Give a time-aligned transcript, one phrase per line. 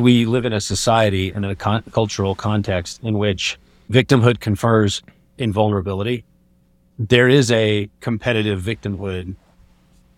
[0.00, 3.58] We live in a society and in a con- cultural context in which
[3.90, 5.02] victimhood confers
[5.38, 6.24] invulnerability.
[7.00, 9.34] There is a competitive victimhood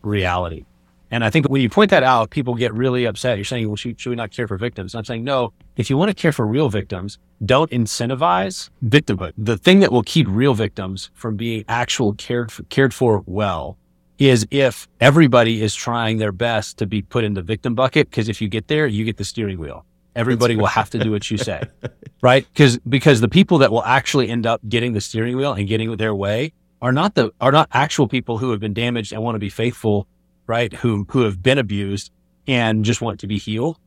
[0.02, 0.66] reality.
[1.10, 3.38] And I think when you point that out, people get really upset.
[3.38, 4.92] You're saying, well, should, should we not care for victims?
[4.92, 9.32] And I'm saying, no, if you want to care for real victims, don't incentivize victimhood.
[9.38, 13.78] The thing that will keep real victims from being actual cared for, cared for well
[14.20, 18.12] is if everybody is trying their best to be put in the victim bucket.
[18.12, 19.84] Cause if you get there, you get the steering wheel.
[20.14, 21.62] Everybody will have to do what you say,
[22.22, 22.46] right?
[22.52, 25.96] Because because the people that will actually end up getting the steering wheel and getting
[25.96, 26.52] their way
[26.82, 29.50] are not the are not actual people who have been damaged and want to be
[29.50, 30.06] faithful
[30.50, 30.72] right?
[30.72, 32.10] Who, who have been abused
[32.48, 33.78] and just want to be healed.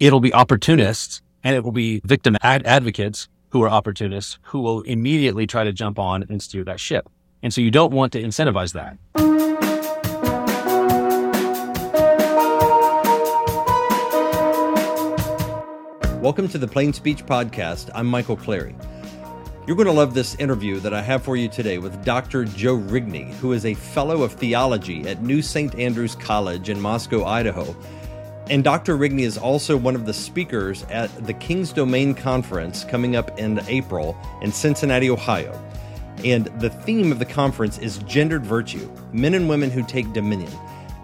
[0.00, 4.80] It'll be opportunists and it will be victim ad- advocates who are opportunists who will
[4.82, 7.06] immediately try to jump on and steer that ship.
[7.42, 8.98] And so you don't want to incentivize that.
[16.20, 17.90] Welcome to the Plain Speech Podcast.
[17.94, 18.74] I'm Michael Clary.
[19.66, 22.44] You're going to love this interview that I have for you today with Dr.
[22.44, 25.74] Joe Rigney, who is a Fellow of Theology at New St.
[25.76, 27.76] Andrews College in Moscow, Idaho.
[28.50, 28.96] And Dr.
[28.96, 33.60] Rigney is also one of the speakers at the King's Domain Conference coming up in
[33.68, 35.52] April in Cincinnati, Ohio.
[36.24, 40.52] And the theme of the conference is gendered virtue men and women who take dominion.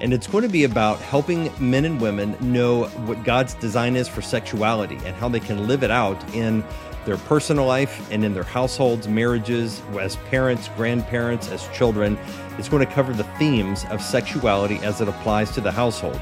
[0.01, 4.09] And it's going to be about helping men and women know what God's design is
[4.09, 6.65] for sexuality and how they can live it out in
[7.05, 12.19] their personal life and in their households, marriages, as parents, grandparents, as children.
[12.59, 16.21] It's going to cover the themes of sexuality as it applies to the household.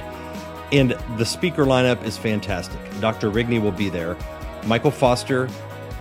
[0.71, 2.79] And the speaker lineup is fantastic.
[3.01, 3.31] Dr.
[3.31, 4.17] Rigney will be there.
[4.65, 5.49] Michael Foster,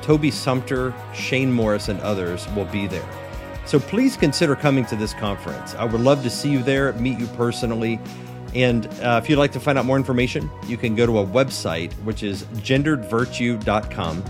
[0.01, 3.07] Toby Sumpter, Shane Morris, and others will be there.
[3.65, 5.75] So please consider coming to this conference.
[5.75, 7.99] I would love to see you there, meet you personally.
[8.53, 11.25] And uh, if you'd like to find out more information, you can go to a
[11.25, 14.23] website, which is genderedvirtue.com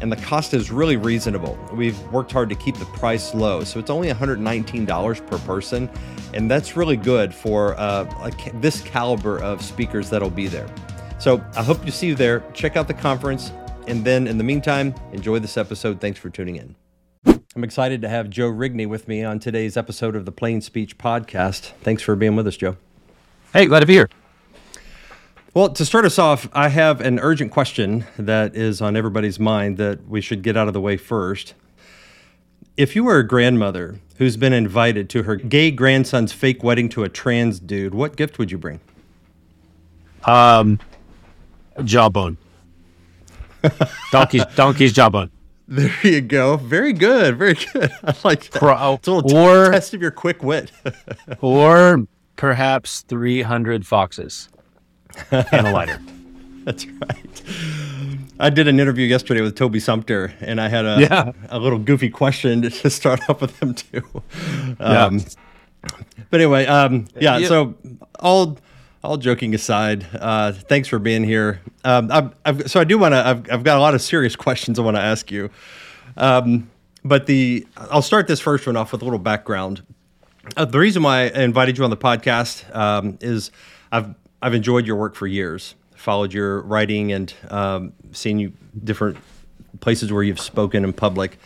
[0.00, 1.58] and the cost is really reasonable.
[1.72, 5.90] We've worked hard to keep the price low, so it's only $119 per person,
[6.34, 10.68] and that's really good for uh, a, this caliber of speakers that'll be there.
[11.18, 12.40] So I hope to see you there.
[12.52, 13.52] Check out the conference,
[13.88, 16.00] and then in the meantime, enjoy this episode.
[16.00, 16.76] Thanks for tuning in.
[17.56, 20.98] I'm excited to have Joe Rigney with me on today's episode of the Plain Speech
[20.98, 21.72] Podcast.
[21.80, 22.76] Thanks for being with us, Joe.
[23.52, 24.10] Hey, glad to be here.
[25.54, 29.78] Well, to start us off, I have an urgent question that is on everybody's mind
[29.78, 31.54] that we should get out of the way first.
[32.76, 37.04] If you were a grandmother who's been invited to her gay grandson's fake wedding to
[37.04, 38.80] a trans dude, what gift would you bring?
[40.24, 40.78] Um,
[41.82, 42.36] jawbone.
[44.12, 45.30] donkey's donkey's jawbone.
[45.66, 46.56] There you go.
[46.56, 47.36] Very good.
[47.36, 47.92] Very good.
[48.04, 48.58] I like that.
[48.58, 50.72] Pro, it's a little or, test of your quick wit.
[51.40, 54.48] or perhaps 300 foxes
[55.30, 56.00] and a lighter.
[56.64, 57.42] That's right.
[58.40, 61.32] I did an interview yesterday with Toby Sumpter, and I had a yeah.
[61.48, 64.02] a little goofy question to start off with him too.
[64.78, 65.28] Um, yeah.
[66.30, 67.74] But anyway, um, yeah, yeah, So
[68.20, 68.58] all
[69.02, 71.60] all joking aside, uh, thanks for being here.
[71.84, 73.26] Um, I've, I've, so I do want to.
[73.26, 75.50] I've, I've, got a lot of serious questions I want to ask you.
[76.16, 76.70] Um,
[77.04, 79.82] but the I'll start this first one off with a little background.
[80.56, 83.50] Uh, the reason why I invited you on the podcast um, is
[83.92, 85.74] I've I've enjoyed your work for years.
[85.94, 89.16] Followed your writing and um, seen you different
[89.80, 91.38] places where you've spoken in public.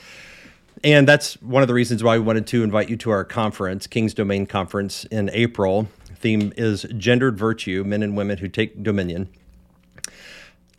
[0.84, 3.86] And that's one of the reasons why we wanted to invite you to our conference,
[3.86, 5.88] King's Domain Conference in April.
[6.22, 9.28] Theme is gendered virtue, men and women who take dominion.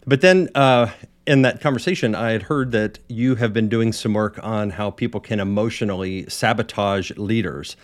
[0.05, 0.91] But then uh,
[1.25, 4.89] in that conversation, I had heard that you have been doing some work on how
[4.89, 7.75] people can emotionally sabotage leaders.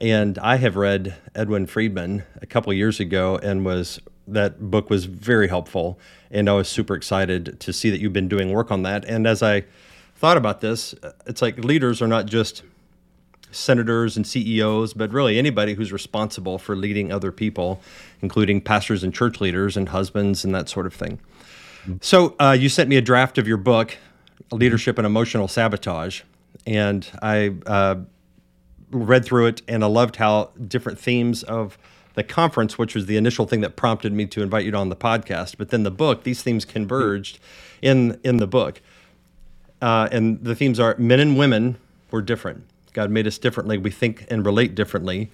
[0.00, 5.06] And I have read Edwin Friedman a couple years ago and was that book was
[5.06, 5.98] very helpful
[6.30, 9.04] and I was super excited to see that you've been doing work on that.
[9.04, 9.64] And as I
[10.16, 10.94] thought about this,
[11.26, 12.62] it's like leaders are not just
[13.52, 17.80] senators and CEOs, but really anybody who's responsible for leading other people,
[18.22, 21.20] including pastors and church leaders and husbands and that sort of thing.
[22.00, 23.96] So uh, you sent me a draft of your book,
[24.52, 26.22] Leadership and Emotional Sabotage,
[26.66, 27.96] and I uh,
[28.90, 31.78] read through it and I loved how different themes of
[32.14, 34.96] the conference, which was the initial thing that prompted me to invite you on the
[34.96, 37.38] podcast, but then the book, these themes converged
[37.80, 38.80] in in the book.
[39.80, 41.78] Uh, and the themes are men and women
[42.10, 42.64] were different.
[42.92, 43.78] God made us differently.
[43.78, 45.30] We think and relate differently.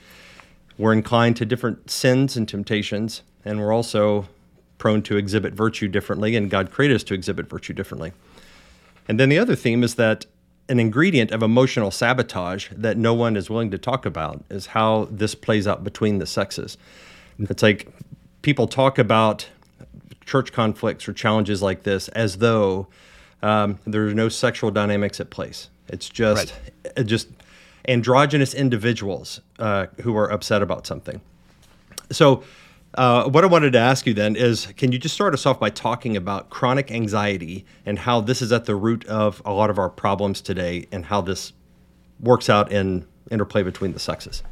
[0.79, 4.29] We're inclined to different sins and temptations, and we're also
[4.79, 8.13] prone to exhibit virtue differently, and God created us to exhibit virtue differently.
[9.09, 10.27] And then the other theme is that
[10.69, 15.09] an ingredient of emotional sabotage that no one is willing to talk about is how
[15.11, 16.77] this plays out between the sexes.
[17.39, 17.89] It's like
[18.43, 19.49] people talk about
[20.25, 22.89] church conflicts or challenges like this as though
[23.43, 25.71] um, there's no sexual dynamics at place.
[25.89, 26.53] It's just
[26.97, 27.07] right.
[27.07, 27.29] just
[27.89, 31.21] androgynous individuals uh, who are upset about something.
[32.11, 32.43] So,
[32.95, 35.61] uh, what I wanted to ask you then is can you just start us off
[35.61, 39.69] by talking about chronic anxiety and how this is at the root of a lot
[39.69, 41.53] of our problems today and how this
[42.21, 44.43] works out in interplay between the sexes?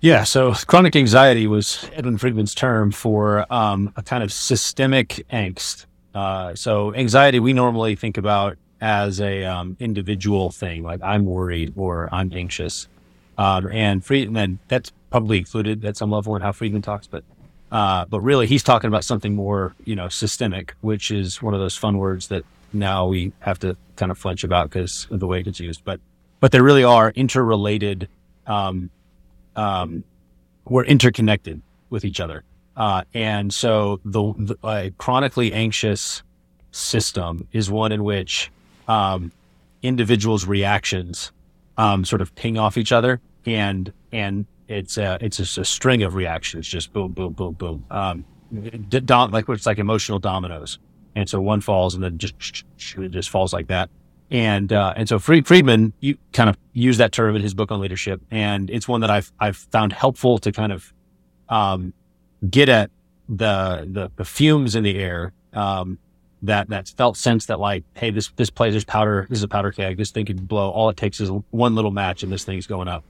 [0.00, 5.84] Yeah, so chronic anxiety was Edwin Friedman's term for um, a kind of systemic angst.
[6.14, 11.74] Uh, so anxiety, we normally think about as a um, individual thing, like I'm worried
[11.76, 12.88] or I'm anxious.
[13.36, 17.24] Um, and Friedman, that's probably included at some level in how Friedman talks, but
[17.70, 21.60] uh, but really he's talking about something more, you know, systemic, which is one of
[21.60, 25.26] those fun words that now we have to kind of flinch about because of the
[25.26, 25.84] way it's used.
[25.84, 26.00] But
[26.40, 28.08] but they really are interrelated.
[28.46, 28.90] Um,
[29.56, 30.04] um,
[30.64, 32.44] we're interconnected with each other,
[32.76, 36.22] uh, and so the, the chronically anxious
[36.72, 38.50] system is one in which
[38.90, 39.30] um,
[39.82, 41.30] individuals' reactions
[41.78, 46.02] um, sort of ping off each other, and and it's a, it's just a string
[46.02, 47.84] of reactions, just boom, boom, boom, boom.
[47.90, 48.24] Um,
[48.88, 50.78] dom- like it's like emotional dominoes,
[51.14, 52.64] and so one falls, and then just
[52.98, 53.90] it just falls like that.
[54.30, 57.80] And uh, and so Friedman, you kind of use that term in his book on
[57.80, 60.92] leadership, and it's one that I've I've found helpful to kind of
[61.48, 61.94] um,
[62.48, 62.90] get at
[63.28, 65.98] the, the the fumes in the air um,
[66.42, 69.48] that that felt sense that like, hey, this this plays there's powder, this is a
[69.48, 70.70] powder keg, this thing could blow.
[70.70, 73.04] All it takes is one little match, and this thing's going up.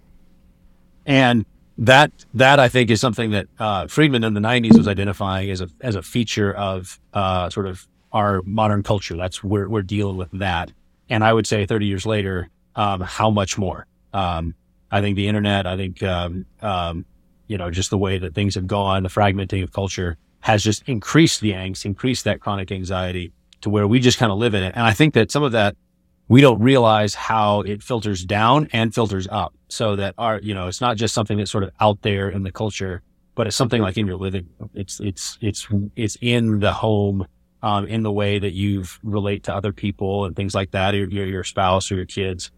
[1.07, 1.45] And
[1.79, 5.61] that that I think is something that uh, Friedman in the '90s was identifying as
[5.61, 9.17] a as a feature of uh, sort of our modern culture.
[9.17, 10.73] That's where we're dealing with that.
[11.09, 13.87] And I would say 30 years later, um, how much more?
[14.13, 14.55] Um,
[14.91, 17.05] I think the internet, I think, um, um
[17.47, 20.83] you know, just the way that things have gone, the fragmenting of culture has just
[20.89, 24.63] increased the angst, increased that chronic anxiety to where we just kind of live in
[24.63, 24.73] it.
[24.75, 25.77] And I think that some of that
[26.31, 30.69] we don't realize how it filters down and filters up so that our, you know,
[30.69, 33.03] it's not just something that's sort of out there in the culture,
[33.35, 34.49] but it's something like in your living.
[34.73, 35.67] It's, it's, it's,
[35.97, 37.27] it's in the home,
[37.65, 41.09] um, in the way that you relate to other people and things like that, your,
[41.09, 42.53] your, your spouse or your kids.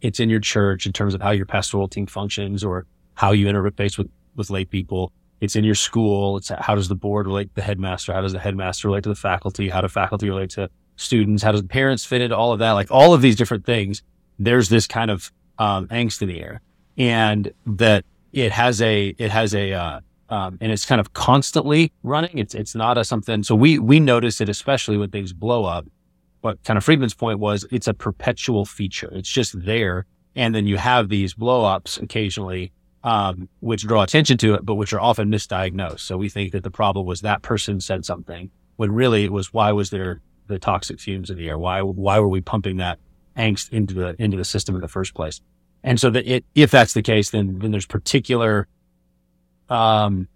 [0.00, 3.46] It's in your church in terms of how your pastoral team functions or how you
[3.48, 6.36] interface with, with lay people it's in your school.
[6.36, 8.12] It's how does the board relate to the headmaster?
[8.12, 9.68] How does the headmaster relate to the faculty?
[9.68, 11.42] How do faculty relate to students?
[11.42, 12.72] How does parents fit into all of that?
[12.72, 14.02] Like all of these different things,
[14.38, 16.60] there's this kind of um, angst in the air,
[16.96, 21.92] and that it has a it has a uh, um, and it's kind of constantly
[22.02, 22.38] running.
[22.38, 23.42] It's it's not a something.
[23.42, 25.86] So we we notice it especially when things blow up.
[26.40, 29.10] What kind of Friedman's point was, it's a perpetual feature.
[29.12, 30.06] It's just there,
[30.36, 32.72] and then you have these blowups occasionally
[33.04, 36.00] um, which draw attention to it, but which are often misdiagnosed.
[36.00, 39.52] So we think that the problem was that person said something when really it was
[39.52, 41.58] why was there the toxic fumes in the air?
[41.58, 42.98] Why why were we pumping that
[43.36, 45.40] angst into the into the system in the first place?
[45.84, 48.66] And so that it, if that's the case, then then there's particular
[49.68, 50.26] um,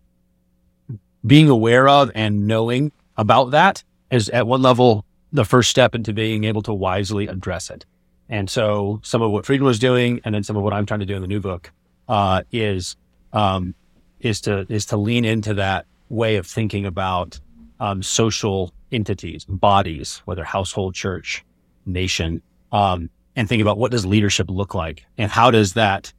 [1.27, 6.13] being aware of and knowing about that is at one level the first step into
[6.13, 7.87] being able to wisely address it.
[8.29, 11.01] And so some of what Friedman was doing, and then some of what I'm trying
[11.01, 11.73] to do in the new book
[12.09, 12.97] uh, is
[13.33, 13.75] um,
[14.21, 17.41] is to is to lean into that way of thinking about
[17.81, 21.45] um, social entities, bodies, whether household, church,
[21.87, 26.13] nation, um, and think about what does leadership look like, and how does that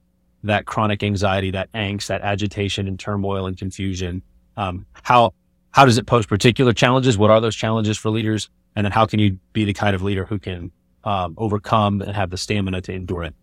[0.44, 4.22] that chronic anxiety, that angst, that agitation and turmoil and confusion,
[4.56, 5.34] um, how
[5.72, 7.18] how does it pose particular challenges?
[7.18, 8.50] What are those challenges for leaders?
[8.76, 10.72] And then how can you be the kind of leader who can
[11.04, 13.36] um, overcome and have the stamina to endure it?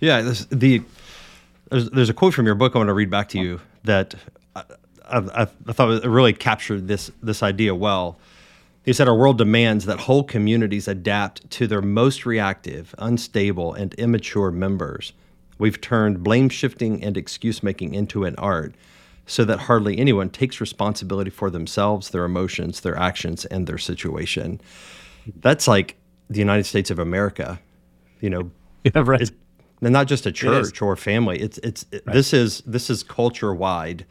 [0.00, 0.82] Yeah, this, the
[1.70, 4.14] there's, there's a quote from your book I want to read back to you that
[4.54, 4.62] I,
[5.10, 8.18] I, I thought it really captured this this idea well.
[8.84, 13.92] He said, Our world demands that whole communities adapt to their most reactive, unstable, and
[13.94, 15.12] immature members.
[15.58, 18.74] We've turned blame shifting and excuse making into an art
[19.26, 24.60] so that hardly anyone takes responsibility for themselves, their emotions, their actions, and their situation.
[25.40, 25.96] That's like
[26.30, 27.60] the United States of America.
[28.20, 28.50] You know,
[28.84, 29.30] yeah, right
[29.80, 31.40] and not just a church or a family.
[31.40, 32.04] It's it's right.
[32.06, 34.04] this is this is culture wide,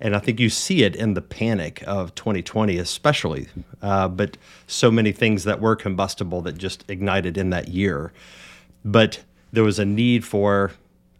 [0.00, 3.48] and I think you see it in the panic of 2020, especially.
[3.82, 8.12] Uh, but so many things that were combustible that just ignited in that year,
[8.84, 10.72] but there was a need for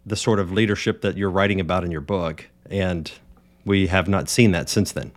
[0.05, 3.11] the sort of leadership that you're writing about in your book, and
[3.65, 5.11] we have not seen that since then.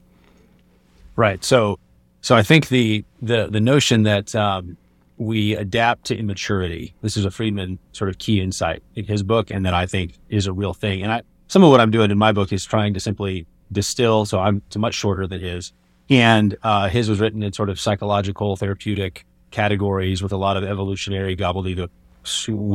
[1.16, 1.44] Right.
[1.44, 1.78] So,
[2.22, 4.76] so I think the the the notion that um,
[5.20, 6.94] we adapt to immaturity.
[7.02, 10.18] This is a Friedman sort of key insight in his book, and that I think
[10.30, 11.02] is a real thing.
[11.02, 14.24] And I, some of what I'm doing in my book is trying to simply distill.
[14.24, 15.74] So I'm much shorter than his,
[16.10, 20.64] And uh, his was written in sort of psychological, therapeutic categories with a lot of
[20.64, 21.90] evolutionary gobbledygook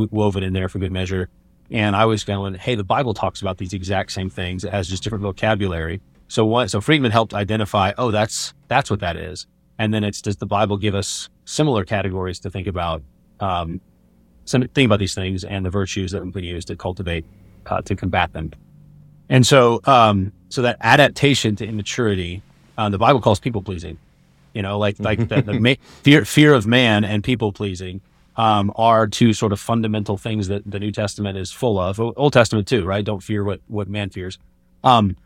[0.10, 1.30] woven in there for good measure.
[1.70, 4.64] And I was going, hey, the Bible talks about these exact same things.
[4.64, 6.02] It has just different vocabulary.
[6.28, 6.72] So what?
[6.72, 9.46] So Friedman helped identify, oh, that's that's what that is.
[9.78, 13.02] And then it's does the Bible give us similar categories to think about,
[13.40, 13.80] um,
[14.46, 17.26] some think about these things and the virtues that we can use to cultivate,
[17.68, 18.52] uh, to combat them.
[19.30, 22.44] And so, um, so that adaptation to immaturity,
[22.78, 23.98] uh, the Bible calls people pleasing.
[24.54, 25.74] You know, like like the, the ma-
[26.04, 28.00] fear fear of man and people pleasing
[28.38, 32.00] um, are two sort of fundamental things that the New Testament is full of.
[32.00, 33.04] Old Testament too, right?
[33.04, 34.38] Don't fear what what man fears.
[34.84, 35.18] Um,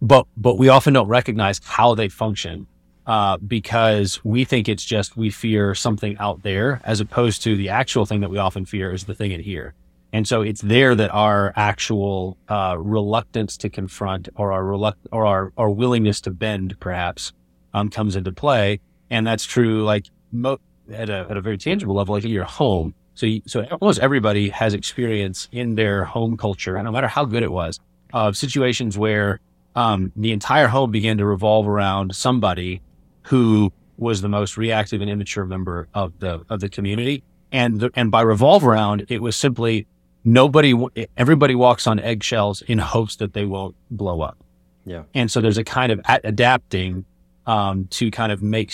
[0.00, 2.66] but but we often don't recognize how they function
[3.06, 7.68] uh, because we think it's just we fear something out there as opposed to the
[7.68, 9.74] actual thing that we often fear is the thing in here.
[10.12, 15.26] And so it's there that our actual uh, reluctance to confront or our reluct- or
[15.26, 17.32] our, our willingness to bend perhaps
[17.72, 18.80] um, comes into play.
[19.10, 20.60] And that's true like mo-
[20.92, 22.94] at, a, at a very tangible level, like your home.
[23.14, 27.42] So, so almost everybody has experience in their home culture, and no matter how good
[27.42, 27.78] it was,
[28.12, 29.40] of situations where
[29.74, 32.80] um, the entire home began to revolve around somebody
[33.22, 37.22] who was the most reactive and immature member of the of the community.
[37.52, 39.86] And the, and by revolve around, it was simply
[40.24, 40.74] nobody.
[41.16, 44.38] Everybody walks on eggshells in hopes that they won't blow up.
[44.84, 45.04] Yeah.
[45.14, 47.04] And so there's a kind of adapting
[47.46, 48.72] um, to kind of make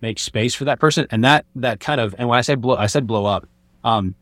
[0.00, 2.76] make space for that person, and that that kind of and when I say blow,
[2.76, 3.46] I said blow up.
[3.82, 4.14] Um,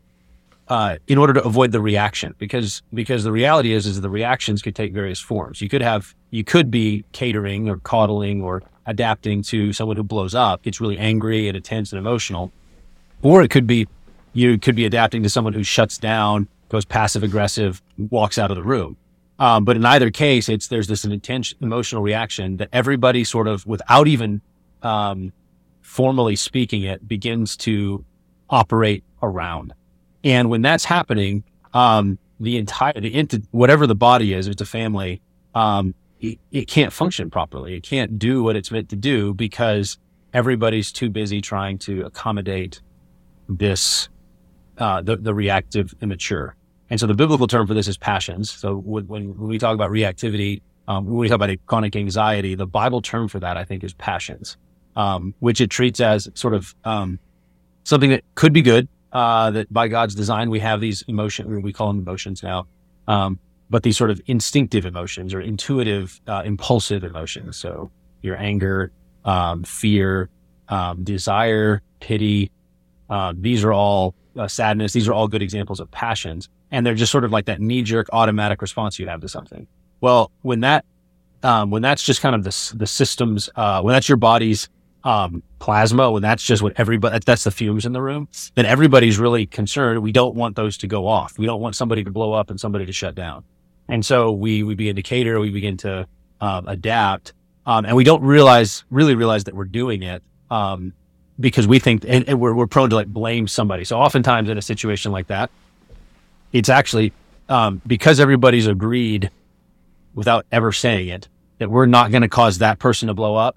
[0.69, 4.62] uh, in order to avoid the reaction because because the reality is is the reactions
[4.62, 5.61] could take various forms.
[5.61, 10.35] You could have you could be catering or coddling or adapting to someone who blows
[10.35, 12.53] up, gets really angry and intense and emotional,
[13.23, 13.87] or it could be
[14.33, 18.57] you could be adapting to someone who shuts down, goes passive aggressive, walks out of
[18.57, 18.97] the room.
[19.39, 23.67] Um, but in either case, it's there's this intense emotional reaction that everybody sort of
[23.67, 24.41] without even
[24.83, 25.33] um,
[25.81, 28.05] formally speaking it begins to
[28.49, 29.75] operate around.
[30.25, 35.21] And when that's happening, um, the entire, the whatever the body is, it's a family,
[35.55, 37.75] um, it, it, can't function properly.
[37.75, 39.99] It can't do what it's meant to do because
[40.33, 42.81] everybody's too busy trying to accommodate
[43.49, 44.09] this,
[44.79, 46.57] uh, the, the reactive immature.
[46.91, 48.50] And so the biblical term for this is passions.
[48.50, 52.67] So when, when we talk about reactivity, um, when we talk about chronic anxiety, the
[52.67, 54.57] Bible term for that, I think, is passions,
[54.95, 57.19] um, which it treats as sort of um,
[57.83, 61.73] something that could be good, uh, that by God's design, we have these emotions, we
[61.73, 62.67] call them emotions now,
[63.09, 63.38] um,
[63.73, 67.57] but these sort of instinctive emotions or intuitive, uh, impulsive emotions.
[67.57, 68.93] So your anger,
[69.25, 70.29] um, fear,
[70.69, 72.50] um, desire, pity,
[73.09, 74.93] uh, these are all uh, sadness.
[74.93, 76.50] These are all good examples of passions.
[76.71, 79.67] And they're just sort of like that knee jerk automatic response you have to something.
[80.02, 80.85] Well, when that,
[81.43, 84.69] um, when that's just kind of the, the systems, uh, when that's your body's
[85.02, 89.19] um, plasma, when that's just what everybody, that's the fumes in the room, then everybody's
[89.19, 90.02] really concerned.
[90.02, 91.38] We don't want those to go off.
[91.38, 93.45] We don't want somebody to blow up and somebody to shut down.
[93.89, 96.07] And so we, we begin to cater, we begin to
[96.41, 97.33] um, adapt.
[97.67, 100.23] Um, and we don't realize, really realize that we're doing it.
[100.51, 100.93] Um,
[101.41, 103.85] because we think, and, and, we're, we're prone to like blame somebody.
[103.85, 105.51] So oftentimes in a situation like that,
[106.53, 107.12] it's actually,
[107.49, 109.31] um, because everybody's agreed
[110.15, 113.57] without ever saying it that we're not going to cause that person to blow up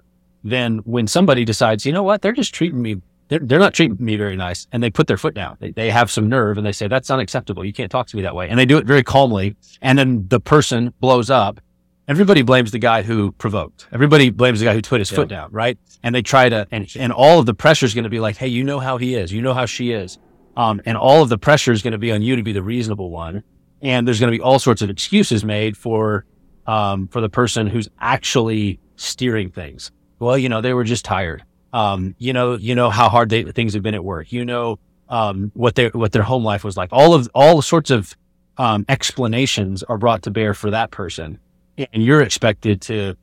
[0.50, 3.96] then when somebody decides, you know what, they're just treating me, they're, they're not treating
[3.98, 6.66] me very nice, and they put their foot down, they, they have some nerve and
[6.66, 7.64] they say, that's unacceptable.
[7.64, 8.48] You can't talk to me that way.
[8.48, 9.56] And they do it very calmly.
[9.82, 11.60] And then the person blows up.
[12.08, 13.88] Everybody blames the guy who provoked.
[13.92, 15.16] Everybody blames the guy who put his yeah.
[15.16, 15.76] foot down, right?
[16.04, 18.36] And they try to, and, and all of the pressure is going to be like,
[18.36, 19.32] hey, you know how he is.
[19.32, 20.18] You know how she is.
[20.56, 22.62] Um, and all of the pressure is going to be on you to be the
[22.62, 23.42] reasonable one.
[23.82, 26.24] And there's going to be all sorts of excuses made for,
[26.66, 29.90] um, for the person who's actually steering things.
[30.20, 31.44] Well, you know, they were just tired.
[31.72, 34.32] Um, you know, you know how hard they, things have been at work.
[34.32, 36.88] You know, um, what their what their home life was like.
[36.92, 38.16] All of all sorts of
[38.56, 41.38] um, explanations are brought to bear for that person,
[41.76, 43.16] and you're expected to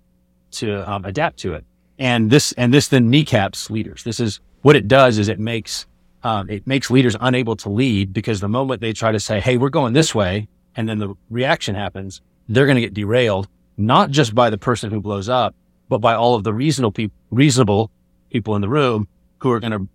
[0.51, 1.65] to um, adapt to it.
[1.99, 4.03] And this and this then kneecaps leaders.
[4.03, 5.17] This is what it does.
[5.17, 5.85] Is it makes
[6.23, 9.57] um, it makes leaders unable to lead because the moment they try to say, "Hey,
[9.57, 13.47] we're going this way," and then the reaction happens, they're going to get derailed,
[13.77, 15.55] not just by the person who blows up,
[15.89, 17.91] but by all of the reasonable people, reasonable
[18.33, 19.87] people in the room who are going to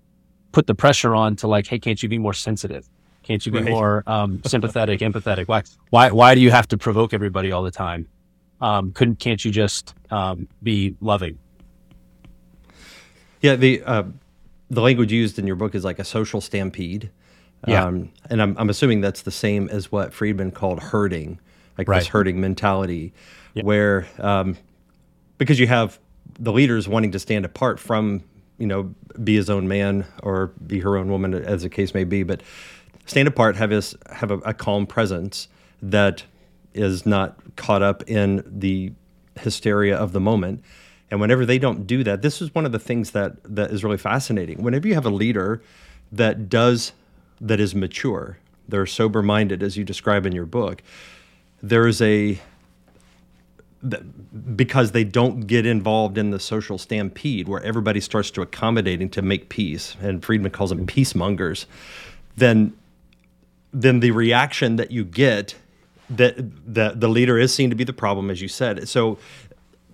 [0.52, 2.88] put the pressure on to like, hey, can't you be more sensitive?
[3.22, 3.68] Can't you be right.
[3.68, 5.48] more um, sympathetic, empathetic?
[5.48, 8.08] Why, why, why do you have to provoke everybody all the time?
[8.62, 11.38] Um, couldn't, can't you just um, be loving?
[13.40, 14.02] Yeah, the uh,
[14.68, 17.10] the language used in your book is like a social stampede.
[17.66, 17.84] Yeah.
[17.84, 21.38] Um, and I'm, I'm assuming that's the same as what Friedman called herding,
[21.76, 22.00] like right.
[22.00, 23.12] this herding mentality,
[23.54, 23.62] yeah.
[23.62, 24.56] where um,
[25.38, 26.00] because you have
[26.38, 28.22] the leaders wanting to stand apart from
[28.58, 32.04] you know be his own man or be her own woman as the case may
[32.04, 32.42] be but
[33.06, 35.48] stand apart have his have a, a calm presence
[35.82, 36.24] that
[36.74, 38.92] is not caught up in the
[39.40, 40.62] hysteria of the moment.
[41.10, 43.82] And whenever they don't do that this is one of the things that that is
[43.82, 44.62] really fascinating.
[44.62, 45.62] Whenever you have a leader
[46.12, 46.92] that does
[47.40, 50.82] that is mature they're sober minded as you describe in your book
[51.62, 52.38] there is a
[54.56, 59.22] because they don't get involved in the social stampede where everybody starts to accommodating to
[59.22, 61.66] make peace and friedman calls them peacemongers
[62.36, 62.72] then
[63.72, 65.54] then the reaction that you get
[66.10, 68.88] that the, the leader is seen to be the problem as you said.
[68.88, 69.18] So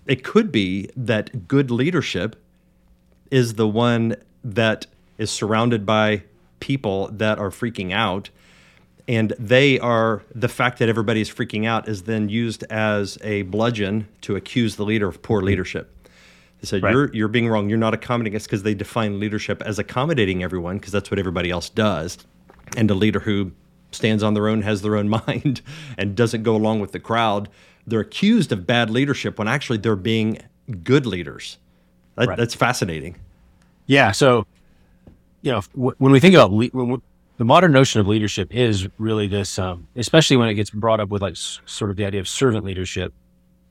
[0.06, 2.36] it could be that good leadership
[3.30, 4.86] is the one that
[5.18, 6.22] is surrounded by
[6.60, 8.30] people that are freaking out
[9.06, 13.42] and they are the fact that everybody is freaking out is then used as a
[13.42, 15.90] bludgeon to accuse the leader of poor leadership.
[16.60, 16.92] They said right.
[16.92, 17.68] you're you're being wrong.
[17.68, 21.50] You're not accommodating us because they define leadership as accommodating everyone because that's what everybody
[21.50, 22.18] else does,
[22.76, 23.52] and a leader who
[23.92, 25.60] stands on their own, has their own mind,
[25.98, 27.48] and doesn't go along with the crowd.
[27.86, 30.38] They're accused of bad leadership when actually they're being
[30.82, 31.58] good leaders.
[32.16, 32.38] That, right.
[32.38, 33.16] That's fascinating.
[33.86, 34.12] Yeah.
[34.12, 34.46] So,
[35.42, 37.00] you know, when we think about le-
[37.36, 41.08] the modern notion of leadership is really this, um, especially when it gets brought up
[41.08, 43.12] with like s- sort of the idea of servant leadership,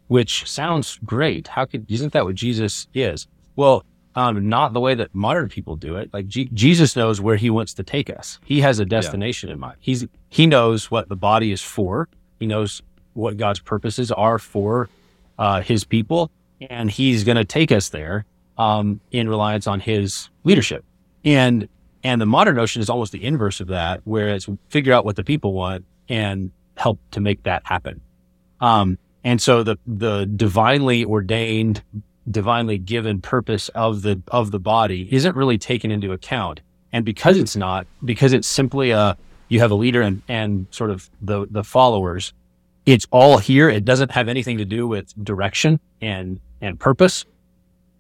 [0.08, 1.48] which sounds great.
[1.48, 3.28] How could isn't that what Jesus is?
[3.56, 6.14] Well, um, not the way that modern people do it.
[6.14, 8.40] Like G- Jesus knows where he wants to take us.
[8.46, 9.54] He has a destination yeah.
[9.54, 9.78] in mind.
[9.80, 12.10] He's he knows what the body is for.
[12.40, 12.82] He knows
[13.14, 14.90] what God's purposes are for
[15.38, 18.26] uh, His people, and He's going to take us there
[18.58, 20.84] um, in reliance on His leadership.
[21.24, 21.70] And
[22.04, 25.16] and the modern notion is almost the inverse of that, where it's figure out what
[25.16, 28.02] the people want and help to make that happen.
[28.60, 31.82] Um, and so the, the divinely ordained,
[32.30, 36.62] divinely given purpose of the, of the body isn't really taken into account.
[36.92, 40.92] And because it's not, because it's simply a, you have a leader and, and sort
[40.92, 42.34] of the, the followers,
[42.86, 43.70] it's all here.
[43.70, 47.26] It doesn't have anything to do with direction and, and purpose.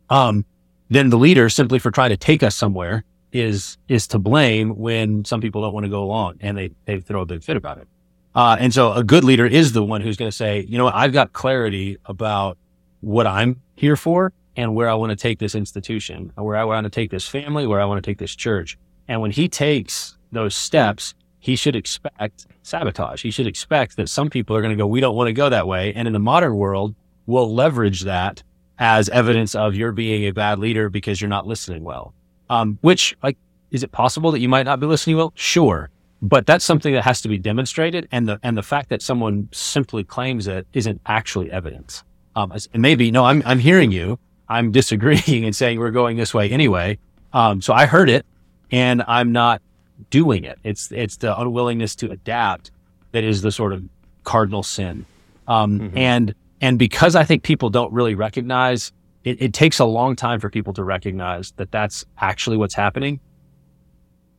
[0.09, 0.45] Um,
[0.89, 5.25] then the leader simply for trying to take us somewhere is is to blame when
[5.25, 7.79] some people don't want to go along and they they throw a big fit about
[7.79, 7.87] it.
[8.35, 10.85] Uh, and so a good leader is the one who's going to say, you know
[10.85, 12.57] what, I've got clarity about
[13.01, 16.85] what I'm here for and where I want to take this institution, where I want
[16.85, 18.77] to take this family, where I want to take this church.
[19.07, 23.21] And when he takes those steps, he should expect sabotage.
[23.21, 25.49] He should expect that some people are going to go, we don't want to go
[25.49, 25.93] that way.
[25.93, 28.41] And in the modern world, we'll leverage that
[28.79, 32.13] as evidence of you're being a bad leader because you're not listening well.
[32.49, 33.37] Um, which like,
[33.71, 35.33] is it possible that you might not be listening well?
[35.35, 35.89] Sure.
[36.21, 38.07] But that's something that has to be demonstrated.
[38.11, 42.03] And the, and the fact that someone simply claims it isn't actually evidence.
[42.35, 44.19] Um, and maybe, no, I'm, I'm hearing you.
[44.47, 46.97] I'm disagreeing and saying we're going this way anyway.
[47.33, 48.25] Um, so I heard it
[48.71, 49.61] and I'm not
[50.09, 50.59] doing it.
[50.63, 52.71] It's, it's the unwillingness to adapt
[53.11, 53.83] that is the sort of
[54.23, 55.05] cardinal sin.
[55.47, 55.97] Um, mm-hmm.
[55.97, 60.39] and, and because I think people don't really recognize it, it takes a long time
[60.39, 63.19] for people to recognize that that's actually what's happening.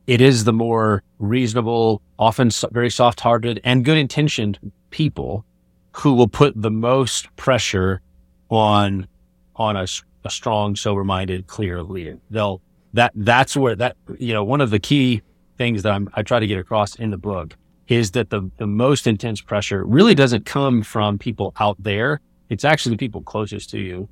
[0.07, 4.59] It is the more reasonable, often very soft hearted and good intentioned
[4.91, 5.45] people
[5.93, 8.01] who will put the most pressure
[8.49, 9.07] on,
[9.55, 9.87] on a,
[10.23, 12.19] a strong, sober minded, clear leader.
[12.29, 12.61] They'll,
[12.93, 15.21] that, that's where that, you know, one of the key
[15.57, 17.55] things that I'm, I try to get across in the book
[17.87, 22.19] is that the, the most intense pressure really doesn't come from people out there.
[22.49, 24.07] It's actually the people closest to you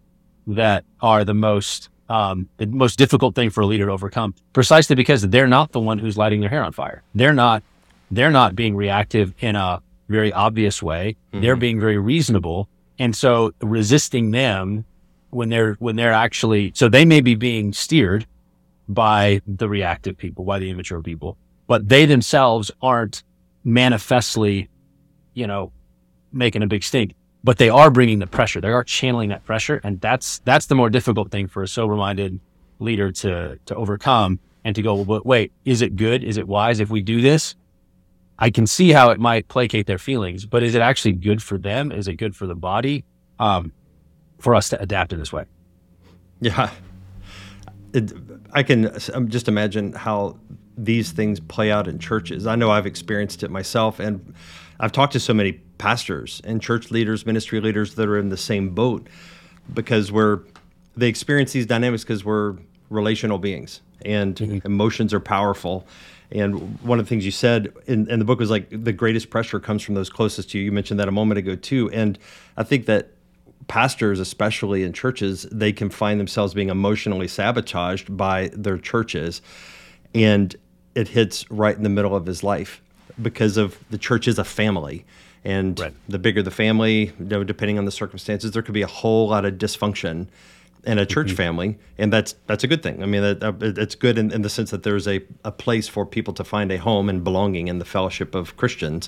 [0.48, 4.96] that are the most um, the most difficult thing for a leader to overcome, precisely
[4.96, 7.02] because they're not the one who's lighting their hair on fire.
[7.16, 7.64] They're not
[8.12, 11.16] they're not being reactive in a very obvious way.
[11.32, 11.42] Mm-hmm.
[11.42, 12.68] They're being very reasonable,
[13.00, 14.86] and so resisting them
[15.30, 18.26] when they're when they're actually so they may be being steered
[18.88, 23.24] by the reactive people, by the immature people, but they themselves aren't
[23.64, 24.70] manifestly,
[25.34, 25.72] you know,
[26.34, 28.62] making a big stink but they are bringing the pressure.
[28.62, 29.82] They are channeling that pressure.
[29.84, 32.40] And that's, that's the more difficult thing for a sober minded
[32.80, 36.24] leader to, to overcome and to go, well, but wait, is it good?
[36.24, 37.56] Is it wise if we do this?
[38.40, 41.58] I can see how it might placate their feelings, but is it actually good for
[41.58, 41.92] them?
[41.92, 43.06] Is it good for the body?
[43.40, 43.74] Um,
[44.40, 45.46] for us to adapt in this way.
[46.42, 46.70] Yeah.
[47.94, 48.12] It,
[48.52, 50.38] I can um, just imagine how
[50.78, 52.46] these things play out in churches.
[52.48, 54.34] I know I've experienced it myself, and
[54.80, 58.38] I've talked to so many pastors and church leaders, ministry leaders that are in the
[58.38, 59.08] same boat
[59.74, 60.42] because we're
[60.96, 62.56] they experience these dynamics because we're
[62.90, 64.66] relational beings and mm-hmm.
[64.66, 65.88] emotions are powerful.
[66.32, 69.30] And one of the things you said in, in the book was like the greatest
[69.30, 70.66] pressure comes from those closest to you.
[70.66, 71.90] You mentioned that a moment ago too.
[71.92, 72.18] And
[72.58, 73.12] I think that
[73.68, 79.42] pastors, especially in churches, they can find themselves being emotionally sabotaged by their churches.
[80.14, 80.56] And
[80.96, 82.82] it hits right in the middle of his life
[83.22, 85.06] because of the church is a family.
[85.46, 85.94] And right.
[86.08, 89.28] the bigger the family, you know, depending on the circumstances, there could be a whole
[89.28, 90.28] lot of dysfunction
[90.86, 91.36] in a church mm-hmm.
[91.36, 93.02] family, and that's that's a good thing.
[93.02, 95.88] I mean, that, uh, it's good in, in, the sense that there's a, a place
[95.88, 99.08] for people to find a home and belonging in the fellowship of Christians.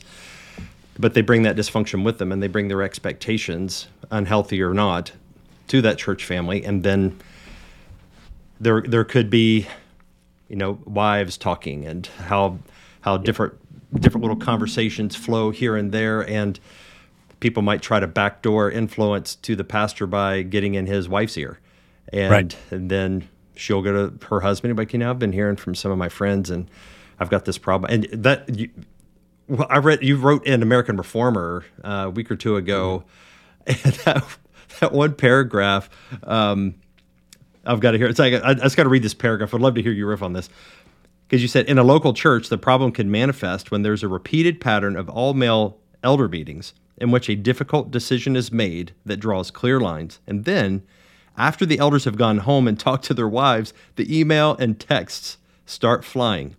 [0.97, 5.11] But they bring that dysfunction with them, and they bring their expectations, unhealthy or not,
[5.67, 7.19] to that church family, and then
[8.59, 9.67] there there could be,
[10.47, 12.59] you know, wives talking and how
[13.01, 13.53] how different
[13.99, 16.59] different little conversations flow here and there, and
[17.39, 21.59] people might try to backdoor influence to the pastor by getting in his wife's ear
[22.11, 22.57] and, right.
[22.71, 25.91] and then she'll go to her husband like you know i've been hearing from some
[25.91, 26.69] of my friends and
[27.19, 28.69] i've got this problem and that you,
[29.47, 33.03] well, i read you wrote in american reformer uh, a week or two ago
[33.65, 33.87] mm-hmm.
[33.87, 34.23] and that,
[34.79, 35.89] that one paragraph
[36.23, 36.75] um,
[37.65, 39.61] i've got to hear it's like i, I just got to read this paragraph i'd
[39.61, 40.49] love to hear you riff on this
[41.27, 44.61] because you said in a local church the problem can manifest when there's a repeated
[44.61, 49.51] pattern of all male elder meetings in which a difficult decision is made that draws
[49.51, 50.83] clear lines and then
[51.37, 55.37] after the elders have gone home and talked to their wives, the email and texts
[55.65, 56.55] start flying.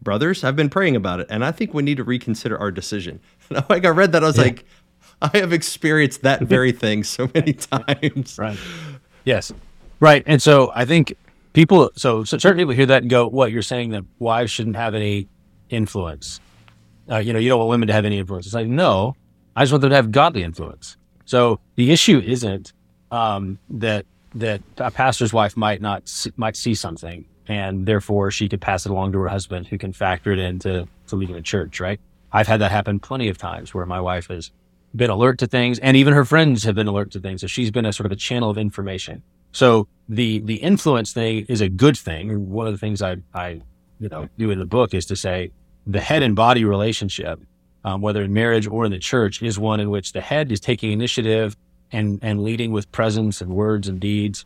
[0.00, 3.20] Brothers, I've been praying about it, and I think we need to reconsider our decision.
[3.68, 4.44] like I read that, I was yeah.
[4.44, 4.64] like,
[5.20, 8.38] I have experienced that very thing so many times.
[8.38, 8.58] Right.
[9.24, 9.52] Yes.
[10.00, 10.22] Right.
[10.26, 11.16] And so I think
[11.52, 14.76] people, so, so certain people hear that and go, "What you're saying that wives shouldn't
[14.76, 15.28] have any
[15.68, 16.40] influence?
[17.10, 19.16] Uh, you know, you don't want women to have any influence." It's like, no,
[19.56, 20.96] I just want them to have godly influence.
[21.24, 22.72] So the issue isn't
[23.10, 28.48] um, that that a pastor's wife might not see, might see something, and therefore she
[28.48, 31.42] could pass it along to her husband, who can factor it into to leading a
[31.42, 31.80] church.
[31.80, 32.00] Right?
[32.32, 34.52] I've had that happen plenty of times where my wife has
[34.94, 37.40] been alert to things, and even her friends have been alert to things.
[37.40, 39.22] So she's been a sort of a channel of information.
[39.52, 42.50] So the the influence thing is a good thing.
[42.50, 43.60] One of the things I I
[44.00, 45.50] you know do in the book is to say
[45.86, 47.40] the head and body relationship,
[47.84, 50.60] um, whether in marriage or in the church, is one in which the head is
[50.60, 51.56] taking initiative
[51.92, 54.44] and and leading with presence and words and deeds,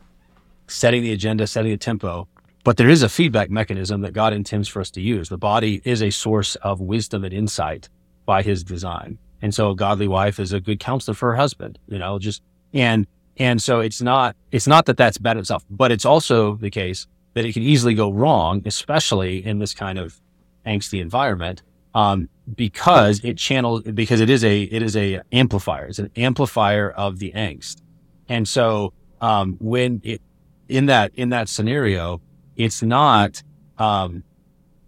[0.67, 2.27] setting the agenda, setting the tempo.
[2.63, 5.27] But there is a feedback mechanism that God intends for us to use.
[5.27, 7.89] The body is a source of wisdom and insight
[8.25, 11.79] by His design, and so a godly wife is a good counselor for her husband.
[11.87, 12.41] You know, just
[12.73, 13.05] and
[13.37, 17.07] and so it's not it's not that that's bad itself, but it's also the case
[17.33, 20.19] that it can easily go wrong, especially in this kind of
[20.65, 21.63] angsty environment
[21.95, 25.85] um, because it channels because it is a it is a amplifier.
[25.85, 27.81] It's an amplifier of the angst,
[28.29, 30.21] and so um, when it
[30.67, 32.21] in that in that scenario,
[32.55, 33.41] it's not
[33.77, 34.23] um,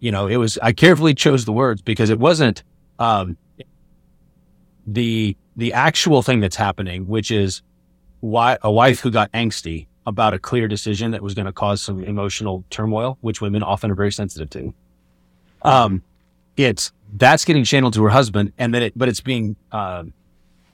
[0.00, 2.64] you know it was I carefully chose the words because it wasn't
[2.98, 3.36] um,
[4.86, 7.62] the the actual thing that's happening, which is
[8.26, 11.82] why a wife who got angsty about a clear decision that was going to cause
[11.82, 14.74] some emotional turmoil, which women often are very sensitive to.
[15.62, 16.02] Um,
[16.56, 20.04] it's that's getting channeled to her husband, and then it, but it's being uh,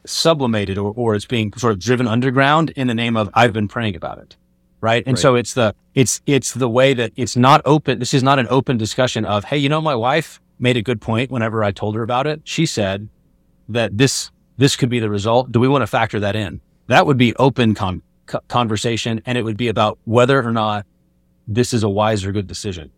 [0.05, 3.69] sublimated or, or it's being sort of driven underground in the name of I've been
[3.69, 4.37] praying about it,
[4.81, 5.03] right?
[5.07, 5.23] And right.
[5.23, 7.99] so it's the it's it's the way that it's not open.
[7.99, 11.01] This is not an open discussion of hey, you know, my wife made a good
[11.01, 12.43] point whenever I told her about it.
[12.45, 13.09] She said
[13.69, 15.53] that this this could be the result.
[15.53, 16.61] Do we want to factor that in?
[16.87, 18.03] That would be open con-
[18.49, 20.87] conversation, and it would be about whether or not
[21.47, 22.91] this is a wise or good decision.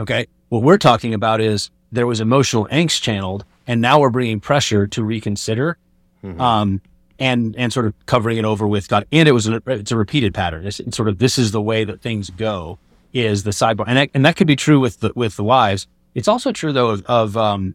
[0.00, 0.26] Okay.
[0.48, 4.86] What we're talking about is there was emotional angst channeled, and now we're bringing pressure
[4.88, 5.78] to reconsider,
[6.22, 6.40] mm-hmm.
[6.40, 6.80] um,
[7.18, 9.06] and and sort of covering it over with God.
[9.12, 10.66] And it was a, it's a repeated pattern.
[10.66, 12.78] It's, it's, sort of this is the way that things go.
[13.12, 15.86] Is the sidebar, and that, and that could be true with the with the wives.
[16.14, 17.74] It's also true though of, of um,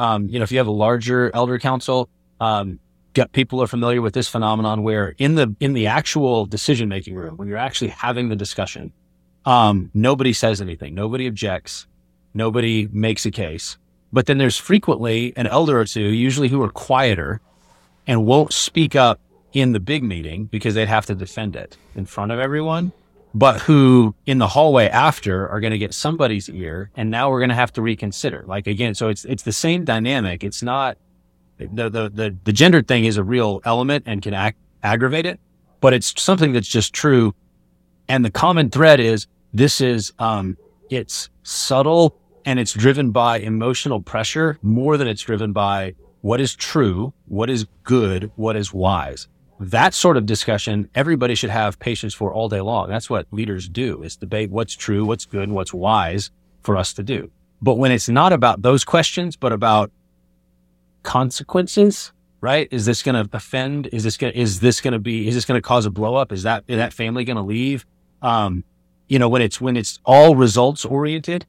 [0.00, 2.08] um, you know, if you have a larger elder council,
[2.40, 2.80] um,
[3.32, 7.36] people are familiar with this phenomenon where in the in the actual decision making room,
[7.36, 8.92] when you're actually having the discussion,
[9.44, 11.86] um, nobody says anything, nobody objects,
[12.34, 13.76] Nobody makes a case.
[14.12, 17.40] But then there's frequently an elder or two, usually who are quieter
[18.06, 19.20] and won't speak up
[19.52, 22.92] in the big meeting because they'd have to defend it in front of everyone,
[23.34, 26.90] but who in the hallway after are going to get somebody's ear.
[26.96, 28.44] And now we're going to have to reconsider.
[28.46, 30.42] Like again, so it's, it's the same dynamic.
[30.42, 30.98] It's not
[31.72, 35.40] the, the, the, the gendered thing is a real element and can aggravate it,
[35.80, 37.34] but it's something that's just true.
[38.08, 40.56] And the common thread is this is, um,
[40.90, 46.54] it's subtle and it's driven by emotional pressure more than it's driven by what is
[46.54, 49.28] true, what is good, what is wise.
[49.58, 52.88] That sort of discussion, everybody should have patience for all day long.
[52.88, 56.30] That's what leaders do is debate what's true, what's good, and what's wise
[56.62, 57.30] for us to do.
[57.62, 59.90] But when it's not about those questions, but about
[61.02, 62.68] consequences right?
[62.70, 63.88] Is this going to offend?
[63.92, 66.14] Is this going is this going to be, is this going to cause a blow
[66.14, 66.32] up?
[66.32, 67.86] Is that, is that family going to leave?
[68.22, 68.64] Um,
[69.08, 71.46] you know, when it's, when it's all results oriented,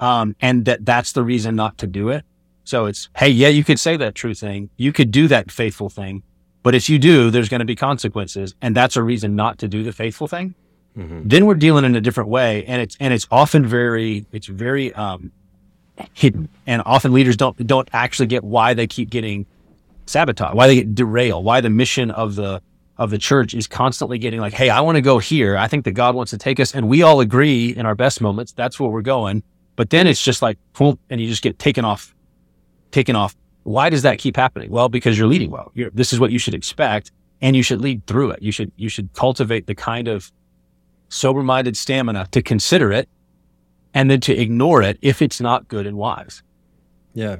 [0.00, 2.24] um, and that that's the reason not to do it.
[2.64, 4.70] So it's, Hey, yeah, you could say that true thing.
[4.76, 6.22] You could do that faithful thing.
[6.62, 8.54] But if you do, there's going to be consequences.
[8.60, 10.54] And that's a reason not to do the faithful thing.
[10.96, 11.22] Mm-hmm.
[11.28, 12.64] Then we're dealing in a different way.
[12.66, 15.32] And it's, and it's often very, it's very, um,
[16.14, 16.48] hidden.
[16.66, 19.46] And often leaders don't, don't actually get why they keep getting
[20.06, 22.62] sabotaged, why they get derailed, why the mission of the,
[22.96, 25.56] of the church is constantly getting like, Hey, I want to go here.
[25.56, 26.74] I think that God wants to take us.
[26.74, 28.52] And we all agree in our best moments.
[28.52, 29.42] That's where we're going.
[29.76, 32.14] But then it's just like, and you just get taken off,
[32.90, 33.36] taken off.
[33.62, 34.70] Why does that keep happening?
[34.70, 35.70] Well, because you're leading well.
[35.74, 38.42] You're, this is what you should expect and you should lead through it.
[38.42, 40.32] You should, you should cultivate the kind of
[41.08, 43.08] sober minded stamina to consider it
[43.98, 46.44] and then to ignore it if it's not good and wise.
[47.14, 47.38] Yeah.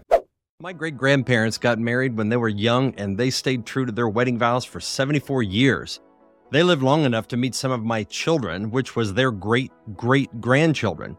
[0.59, 4.09] My great grandparents got married when they were young and they stayed true to their
[4.09, 6.01] wedding vows for 74 years.
[6.51, 10.41] They lived long enough to meet some of my children, which was their great great
[10.41, 11.17] grandchildren.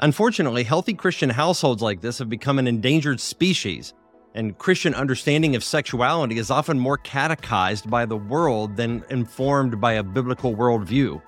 [0.00, 3.94] Unfortunately, healthy Christian households like this have become an endangered species,
[4.34, 9.94] and Christian understanding of sexuality is often more catechized by the world than informed by
[9.94, 11.22] a biblical worldview.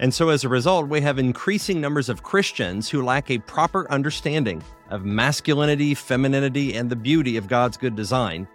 [0.00, 3.90] And so, as a result, we have increasing numbers of Christians who lack a proper
[3.90, 8.46] understanding of masculinity, femininity, and the beauty of God's good design.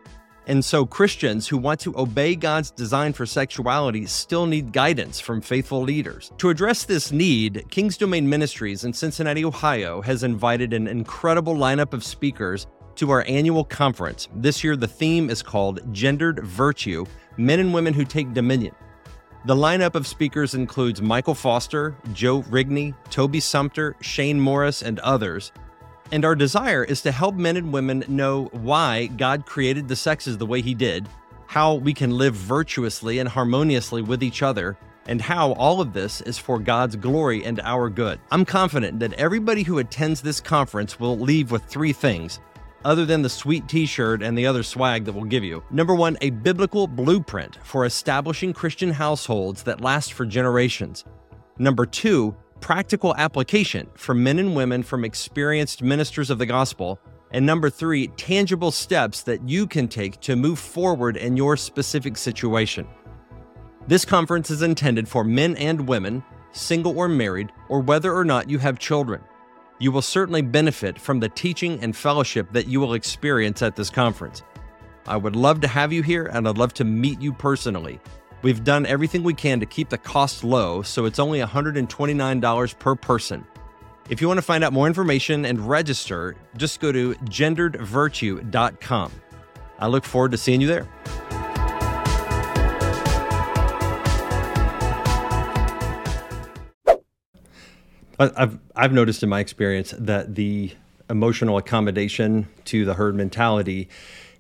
[0.48, 5.42] And so, Christians who want to obey God's design for sexuality still need guidance from
[5.42, 6.32] faithful leaders.
[6.38, 11.94] To address this need, King's Domain Ministries in Cincinnati, Ohio has invited an incredible lineup
[11.94, 14.28] of speakers to our annual conference.
[14.36, 17.06] This year, the theme is called Gendered Virtue
[17.38, 18.76] Men and Women Who Take Dominion.
[19.46, 25.52] The lineup of speakers includes Michael Foster, Joe Rigney, Toby Sumpter, Shane Morris, and others.
[26.14, 30.38] And our desire is to help men and women know why God created the sexes
[30.38, 31.10] the way He did,
[31.46, 34.78] how we can live virtuously and harmoniously with each other,
[35.08, 38.22] and how all of this is for God's glory and our good.
[38.32, 42.40] I'm confident that everybody who attends this conference will leave with three things
[42.86, 45.64] other than the sweet t shirt and the other swag that we'll give you.
[45.72, 51.06] Number one, a biblical blueprint for establishing Christian households that last for generations.
[51.58, 57.00] Number two, practical application for men and women from experienced ministers of the gospel.
[57.32, 62.16] And number three, tangible steps that you can take to move forward in your specific
[62.18, 62.88] situation.
[63.88, 68.50] This conference is intended for men and women, single or married, or whether or not
[68.50, 69.22] you have children
[69.84, 73.90] you will certainly benefit from the teaching and fellowship that you will experience at this
[73.90, 74.42] conference.
[75.06, 78.00] I would love to have you here and I'd love to meet you personally.
[78.44, 82.96] We've done everything we can to keep the cost low, so it's only $129 per
[82.96, 83.46] person.
[84.10, 89.12] If you want to find out more information and register, just go to genderedvirtue.com.
[89.80, 90.88] I look forward to seeing you there.
[98.20, 100.72] I've I've noticed in my experience that the
[101.10, 103.90] emotional accommodation to the herd mentality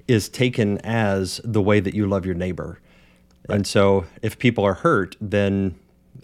[0.07, 2.79] is taken as the way that you love your neighbor.
[3.47, 3.55] Right.
[3.57, 5.75] And so if people are hurt, then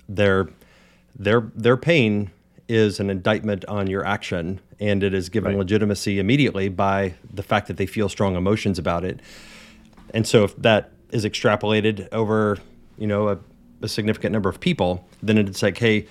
[0.07, 0.49] their
[1.15, 2.31] their their pain
[2.67, 5.59] is an indictment on your action and it is given right.
[5.59, 9.19] legitimacy immediately by the fact that they feel strong emotions about it.
[10.13, 12.59] And so if that is extrapolated over,
[12.97, 13.39] you know, a,
[13.81, 16.07] a significant number of people, then it's like, hey,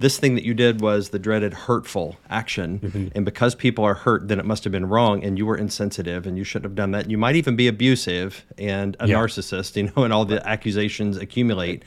[0.00, 3.08] this thing that you did was the dreaded hurtful action mm-hmm.
[3.14, 6.26] and because people are hurt then it must have been wrong and you were insensitive
[6.26, 9.16] and you shouldn't have done that you might even be abusive and a yeah.
[9.16, 11.82] narcissist you know and all the accusations accumulate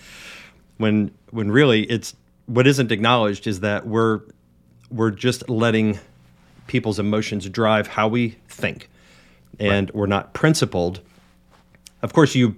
[0.78, 4.22] when when really it's what isn't acknowledged is that we're
[4.90, 5.98] we're just letting
[6.68, 8.90] people's emotions drive how we think
[9.60, 9.96] and right.
[9.96, 11.02] we're not principled
[12.02, 12.56] of course you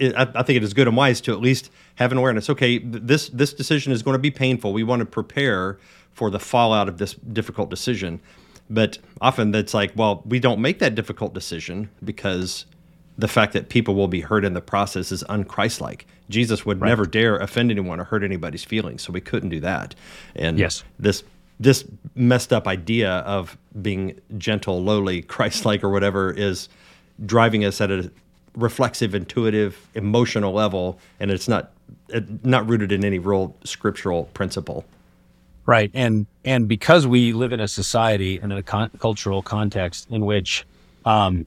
[0.00, 2.50] I, I think it is good and wise to at least have an awareness.
[2.50, 4.72] Okay, this this decision is going to be painful.
[4.72, 5.78] We want to prepare
[6.12, 8.20] for the fallout of this difficult decision.
[8.70, 12.64] But often that's like, well, we don't make that difficult decision because
[13.18, 16.02] the fact that people will be hurt in the process is unchristlike.
[16.30, 16.88] Jesus would right.
[16.88, 19.94] never dare offend anyone or hurt anybody's feelings, so we couldn't do that.
[20.34, 20.82] And yes.
[20.98, 21.22] this
[21.60, 21.84] this
[22.16, 26.68] messed up idea of being gentle, lowly, Christ-like, or whatever is
[27.24, 28.10] driving us at a
[28.56, 31.72] reflexive, intuitive, emotional level, and it's not
[32.42, 34.84] not rooted in any real scriptural principle.
[35.66, 40.08] Right, and and because we live in a society and in a con- cultural context
[40.10, 40.66] in which
[41.04, 41.46] um,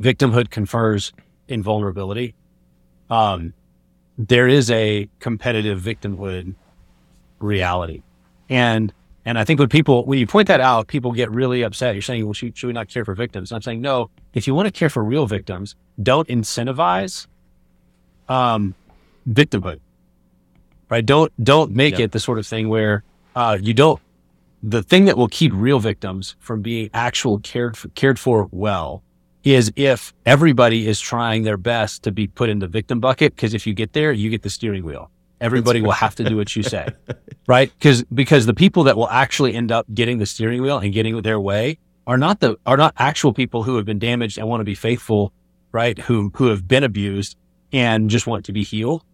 [0.00, 1.12] victimhood confers
[1.46, 2.34] invulnerability,
[3.10, 3.52] um,
[4.16, 6.54] there is a competitive victimhood
[7.38, 8.02] reality,
[8.48, 8.92] and
[9.28, 11.94] And I think when people, when you point that out, people get really upset.
[11.94, 13.50] You're saying, well, should, should we not care for victims?
[13.50, 17.26] And I'm saying, no, if you want to care for real victims, don't incentivize
[18.30, 18.74] um,
[19.28, 19.80] victimhood,
[20.88, 21.04] right?
[21.04, 23.04] Don't, don't make it the sort of thing where
[23.36, 24.00] uh, you don't,
[24.62, 29.02] the thing that will keep real victims from being actual cared for, cared for well
[29.44, 33.36] is if everybody is trying their best to be put in the victim bucket.
[33.36, 35.10] Cause if you get there, you get the steering wheel.
[35.40, 36.88] Everybody will have to do what you say,
[37.46, 37.72] right?
[37.78, 41.20] Because because the people that will actually end up getting the steering wheel and getting
[41.22, 44.60] their way are not the are not actual people who have been damaged and want
[44.60, 45.32] to be faithful,
[45.72, 45.98] right?
[45.98, 47.36] Who who have been abused
[47.72, 49.04] and just want to be healed.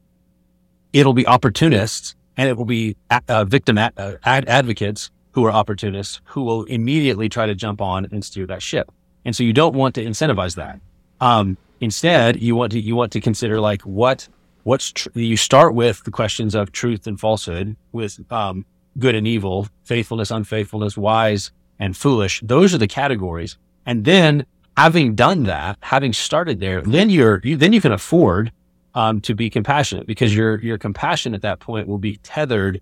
[0.93, 2.97] It'll be opportunists and it will be
[3.29, 7.81] uh, victim ad- uh, ad- advocates who are opportunists who will immediately try to jump
[7.81, 8.91] on and steer that ship.
[9.25, 10.81] And so you don't want to incentivize that.
[11.21, 14.29] Um, instead, you want to you want to consider like what
[14.65, 18.67] what's tr- you start with the questions of truth and falsehood, with um,
[18.99, 22.41] good and evil, faithfulness, unfaithfulness, wise and foolish.
[22.43, 23.57] Those are the categories.
[23.87, 24.47] And then
[24.77, 28.53] having done that, having started there, then you're you, then you can afford
[28.95, 32.81] um, to be compassionate because your your compassion at that point will be tethered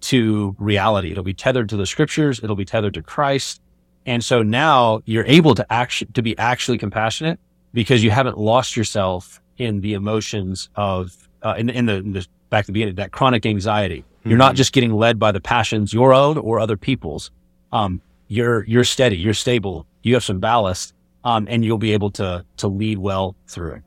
[0.00, 1.10] to reality.
[1.10, 2.40] It'll be tethered to the scriptures.
[2.42, 3.60] It'll be tethered to Christ.
[4.04, 7.40] And so now you're able to actually, to be actually compassionate
[7.72, 12.26] because you haven't lost yourself in the emotions of, uh, in, in, the, in, the,
[12.50, 13.98] back to the beginning, that chronic anxiety.
[14.00, 14.28] Mm-hmm.
[14.30, 14.56] You're not mm-hmm.
[14.56, 17.30] just getting led by the passions, your own or other people's.
[17.72, 22.10] Um, you're, you're steady, you're stable, you have some ballast, um, and you'll be able
[22.12, 23.82] to, to lead well through it.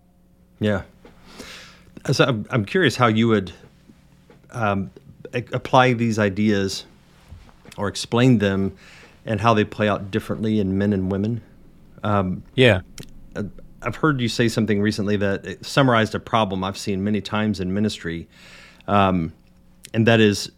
[0.59, 0.83] Yeah.
[2.11, 3.51] So I'm, I'm curious how you would,
[4.51, 4.91] um,
[5.33, 6.85] apply these ideas
[7.77, 8.75] or explain them
[9.25, 11.41] and how they play out differently in men and women.
[12.03, 12.81] Um, yeah.
[13.81, 17.73] I've heard you say something recently that summarized a problem I've seen many times in
[17.73, 18.27] ministry,
[18.87, 19.33] um,
[19.93, 20.51] and that is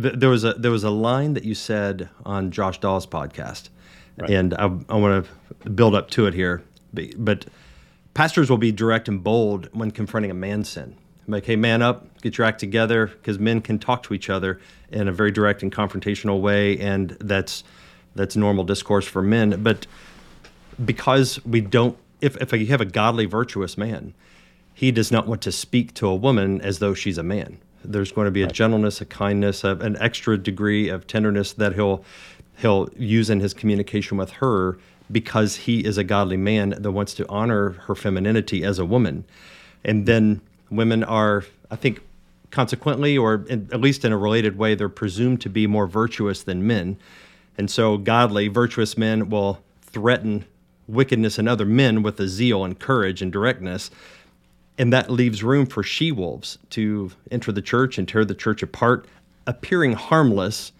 [0.00, 3.68] th- there was a there was a line that you said on Josh Dawes' podcast,
[4.18, 4.30] right.
[4.30, 5.26] and I, I want
[5.62, 6.62] to build up to it here,
[7.16, 7.46] but
[8.14, 10.96] pastors will be direct and bold when confronting a man sin.
[11.26, 14.60] like, hey, man up, get your act together, because men can talk to each other
[14.90, 17.64] in a very direct and confrontational way, and that's
[18.14, 19.62] that's normal discourse for men.
[19.62, 19.86] But
[20.84, 24.14] because we don't, if, if you have a godly, virtuous man,
[24.72, 27.58] he does not want to speak to a woman as though she's a man.
[27.84, 31.74] There's going to be a gentleness, a kindness, a, an extra degree of tenderness that
[31.74, 32.04] he'll
[32.58, 34.78] he'll use in his communication with her
[35.10, 39.24] because he is a godly man that wants to honor her femininity as a woman.
[39.84, 42.00] And then women are, I think,
[42.50, 46.42] consequently, or in, at least in a related way, they're presumed to be more virtuous
[46.42, 46.98] than men.
[47.58, 50.44] And so, godly, virtuous men will threaten
[50.88, 53.90] wickedness in other men with a zeal and courage and directness.
[54.78, 58.62] And that leaves room for she wolves to enter the church and tear the church
[58.62, 59.06] apart,
[59.46, 60.72] appearing harmless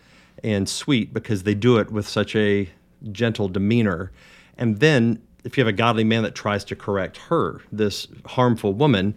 [0.42, 2.68] and sweet because they do it with such a
[3.10, 4.10] gentle demeanor.
[4.56, 8.72] And then, if you have a godly man that tries to correct her, this harmful
[8.72, 9.14] woman,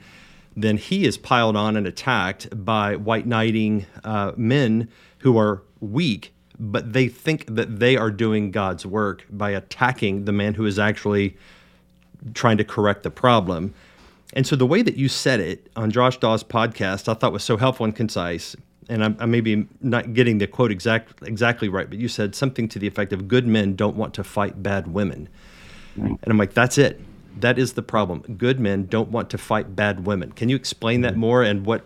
[0.56, 6.34] then he is piled on and attacked by white knighting uh, men who are weak
[6.60, 10.80] but they think that they are doing God's work by attacking the man who is
[10.80, 11.36] actually
[12.34, 13.74] trying to correct the problem.
[14.34, 17.44] And so the way that you said it on Josh Dawes' podcast, I thought was
[17.44, 18.56] so helpful and concise.
[18.90, 22.36] And I'm, I may be not getting the quote exact, exactly right, but you said
[22.36, 25.30] something to the effect of good men don't want to fight bad women.
[25.96, 27.02] And I'm like, that's it.
[27.40, 28.22] That is the problem.
[28.38, 30.32] Good men don't want to fight bad women.
[30.32, 31.22] Can you explain that mm-hmm.
[31.22, 31.84] more and what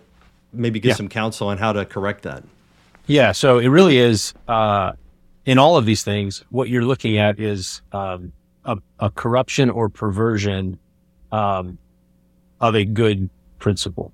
[0.52, 0.96] maybe give yeah.
[0.96, 2.44] some counsel on how to correct that?
[3.10, 3.32] Yeah.
[3.32, 4.92] So it really is, uh,
[5.44, 8.32] in all of these things, what you're looking at is um,
[8.64, 10.78] a, a, corruption or perversion
[11.32, 11.80] um,
[12.62, 14.14] of a good principle.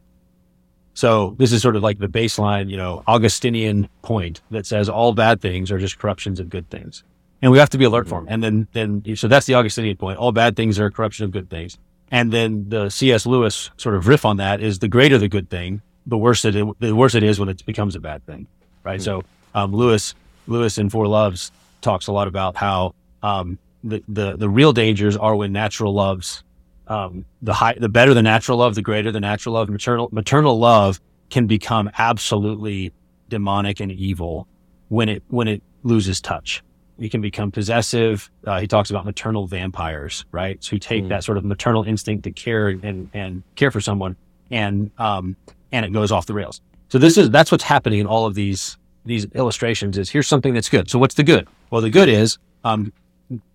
[0.93, 5.11] So this is sort of like the baseline, you know, Augustinian point that says all
[5.11, 7.03] bad things are just corruptions of good things.
[7.41, 8.27] And we have to be alert for them.
[8.29, 10.19] And then, then, so that's the Augustinian point.
[10.19, 11.77] All bad things are a corruption of good things.
[12.11, 13.25] And then the C.S.
[13.25, 16.53] Lewis sort of riff on that is the greater the good thing, the worse it,
[16.79, 18.47] the worse it is when it becomes a bad thing
[18.85, 18.99] right?
[18.99, 19.03] Mm-hmm.
[19.03, 20.15] So um, Lewis
[20.47, 22.93] Lewis in Four Loves talks a lot about how
[23.23, 26.43] um, the, the the real dangers are when natural loves
[26.87, 29.69] um, the high the better the natural love, the greater the natural love.
[29.69, 32.93] Maternal maternal love can become absolutely
[33.27, 34.47] demonic and evil
[34.89, 36.63] when it when it loses touch.
[36.97, 38.31] It can become possessive.
[38.45, 40.63] Uh, he talks about maternal vampires, right?
[40.63, 41.09] So you take mm.
[41.09, 44.15] that sort of maternal instinct to care and, and care for someone
[44.49, 45.35] and, um,
[45.71, 46.61] and it goes off the rails.
[46.89, 49.97] So this is that's what's happening in all of these these illustrations.
[49.97, 50.89] Is here's something that's good.
[50.89, 51.47] So what's the good?
[51.71, 52.93] Well, the good is um,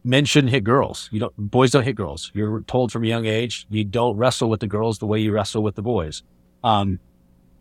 [0.05, 1.09] men shouldn't hit girls.
[1.12, 2.31] You don't boys don't hit girls.
[2.35, 5.33] You're told from a young age you don't wrestle with the girls the way you
[5.33, 6.22] wrestle with the boys.
[6.64, 6.99] Um,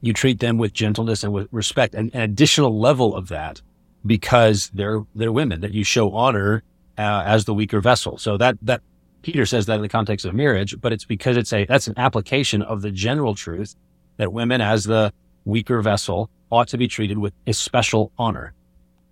[0.01, 1.93] you treat them with gentleness and with respect.
[1.93, 3.61] And an additional level of that
[4.05, 6.63] because they're they're women that you show honor
[6.97, 8.17] uh, as the weaker vessel.
[8.17, 8.81] So that that
[9.21, 11.95] Peter says that in the context of marriage, but it's because it's a that's an
[11.97, 13.75] application of the general truth
[14.17, 15.13] that women as the
[15.49, 18.53] weaker vessel ought to be treated with especial honor.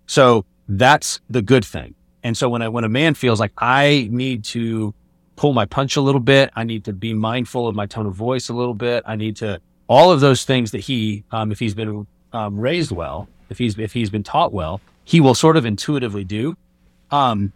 [0.05, 1.95] So that's the good thing.
[2.23, 4.93] And so when I, when a man feels like I need to
[5.35, 8.13] pull my punch a little bit, I need to be mindful of my tone of
[8.13, 9.03] voice a little bit.
[9.05, 12.91] I need to all of those things that he, um, if he's been um, raised
[12.91, 16.57] well, if he's if he's been taught well, he will sort of intuitively do.
[17.11, 17.53] Um,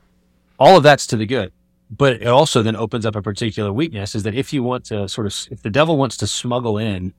[0.57, 1.51] all of that's to the good,
[1.89, 4.15] but it also then opens up a particular weakness.
[4.15, 7.13] Is that if you want to sort of if the devil wants to smuggle in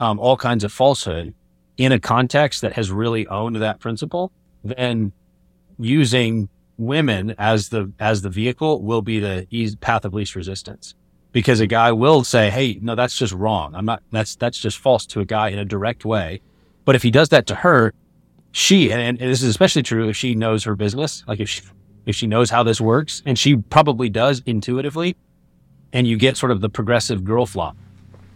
[0.00, 1.34] um, all kinds of falsehood
[1.76, 4.32] in a context that has really owned that principle,
[4.64, 5.12] then
[5.78, 10.94] using women as the as the vehicle will be the easy path of least resistance.
[11.32, 13.74] Because a guy will say hey no that's just wrong.
[13.74, 16.40] I'm not that's that's just false to a guy in a direct way.
[16.84, 17.92] But if he does that to her
[18.52, 21.62] she and, and this is especially true if she knows her business like if she
[22.06, 25.16] if she knows how this works and she probably does intuitively
[25.92, 27.76] and you get sort of the progressive girl flop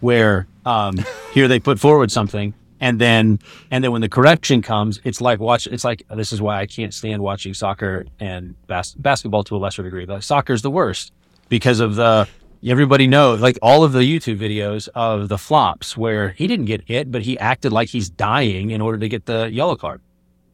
[0.01, 0.95] where um,
[1.33, 3.39] here they put forward something and then
[3.71, 6.65] and then when the correction comes it's like watch it's like this is why i
[6.65, 11.13] can't stand watching soccer and bas- basketball to a lesser degree but soccer's the worst
[11.49, 12.27] because of the
[12.65, 16.81] everybody knows like all of the youtube videos of the flops where he didn't get
[16.87, 20.01] hit but he acted like he's dying in order to get the yellow card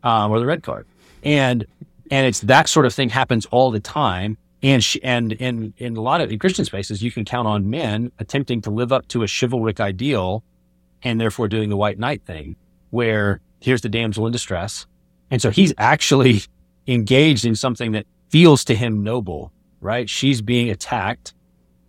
[0.03, 0.85] um, or the red card.
[1.23, 1.65] And
[2.11, 5.95] and it's that sort of thing happens all the time and sh- and in in
[5.95, 9.23] a lot of christian spaces you can count on men attempting to live up to
[9.23, 10.43] a chivalric ideal
[11.03, 12.55] and therefore doing the white knight thing
[12.89, 14.85] where here's the damsel in distress.
[15.31, 16.41] And so he's actually
[16.87, 19.51] engaged in something that feels to him noble,
[19.81, 20.09] right?
[20.09, 21.33] She's being attacked,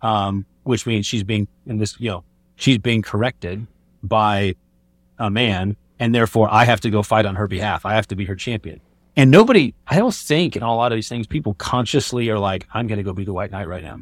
[0.01, 2.23] um, which means she's being in this, you know,
[2.55, 3.65] she's being corrected
[4.03, 4.55] by
[5.17, 5.75] a man.
[5.99, 7.85] And therefore I have to go fight on her behalf.
[7.85, 8.81] I have to be her champion.
[9.15, 12.67] And nobody, I don't think in a lot of these things, people consciously are like,
[12.73, 13.99] I'm going to go be the white knight right now.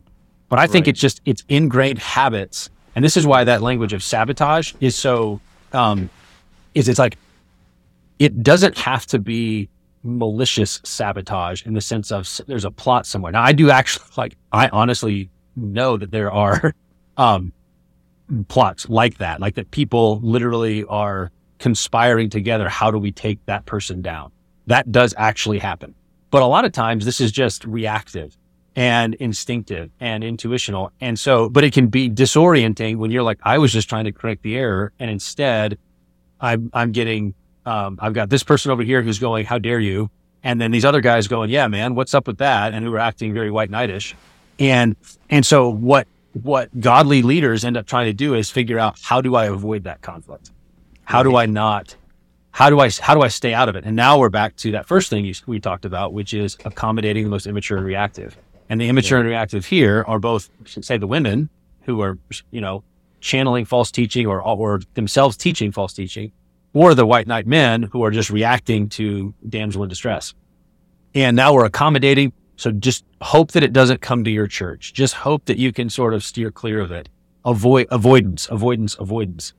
[0.50, 0.90] But I think right.
[0.90, 5.40] it's just, it's ingrained habits and this is why that language of sabotage is so,
[5.74, 6.10] um,
[6.74, 7.18] is it's like,
[8.18, 9.70] it doesn't have to be
[10.04, 13.32] malicious sabotage in the sense of there's a plot somewhere.
[13.32, 16.74] Now I do actually like, I honestly know that there are,
[17.18, 17.54] um,
[18.48, 22.70] plots like that, like that people literally are conspiring together.
[22.70, 24.32] How do we take that person down?
[24.70, 25.96] That does actually happen.
[26.30, 28.38] But a lot of times this is just reactive
[28.76, 30.92] and instinctive and intuitional.
[31.02, 34.12] And so, but it can be disorienting when you're like, I was just trying to
[34.12, 34.94] correct the error.
[35.00, 35.80] And instead
[36.40, 37.34] I'm, I'm getting,
[37.66, 40.12] um, I've got this person over here who's going, how dare you?
[40.44, 42.76] And then these other guys going, yeah, man, what's up with that?
[42.76, 44.14] And who are acting very white knightish.
[44.60, 44.96] And,
[45.32, 46.08] and so what,
[46.44, 49.86] what godly leaders end up trying to do is figure out how do I avoid
[49.86, 50.52] that conflict?
[51.06, 51.96] How do I not
[52.52, 53.86] how do I how do I stay out of it?
[53.86, 57.24] And now we're back to that first thing you, we talked about, which is accommodating
[57.24, 58.38] the most immature and reactive.
[58.70, 59.22] And the immature yeah.
[59.22, 61.50] and reactive here are both, say, the women
[61.84, 62.18] who are,
[62.52, 62.84] you know,
[63.20, 66.32] channeling false teaching or, or themselves teaching false teaching,
[66.74, 70.34] or the white knight men who are just reacting to damsel in distress.
[71.16, 72.32] And now we're accommodating.
[72.58, 74.94] So just hope that it doesn't come to your church.
[74.94, 77.10] Just hope that you can sort of steer clear of it.
[77.46, 79.54] Avoid avoidance, avoidance, avoidance,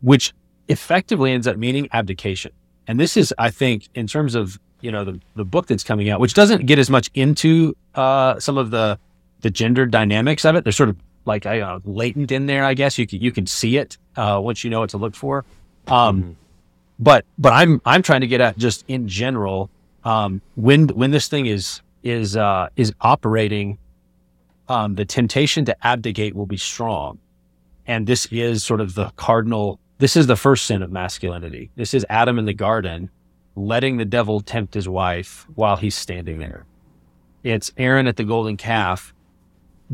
[0.00, 0.32] which
[0.68, 2.52] effectively ends up meaning abdication.
[2.86, 6.08] And this is, I think, in terms of you know the the book that's coming
[6.08, 8.98] out, which doesn't get as much into uh, some of the
[9.40, 10.64] the gender dynamics of it.
[10.64, 12.98] They're sort of like uh, latent in there, I guess.
[12.98, 15.44] You can you can see it uh, once you know what to look for.
[15.86, 16.32] Um, mm-hmm.
[16.98, 19.70] But but I'm I'm trying to get at just in general
[20.04, 23.78] um, when when this thing is is uh, is operating,
[24.68, 27.18] um, the temptation to abdicate will be strong,
[27.86, 29.78] and this is sort of the cardinal.
[29.98, 31.70] This is the first sin of masculinity.
[31.74, 33.10] This is Adam in the garden
[33.56, 36.66] letting the devil tempt his wife while he's standing there.
[37.42, 39.12] It's Aaron at the golden calf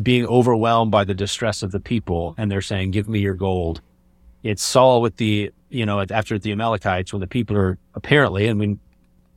[0.03, 3.81] being overwhelmed by the distress of the people and they're saying, give me your gold.
[4.43, 8.53] It's Saul with the, you know, after the Amalekites when the people are apparently, I
[8.53, 8.79] mean,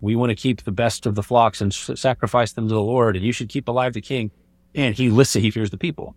[0.02, 3.16] we want to keep the best of the flocks and sacrifice them to the Lord
[3.16, 4.32] and you should keep alive the king.
[4.76, 6.14] And he listens, he fears the people.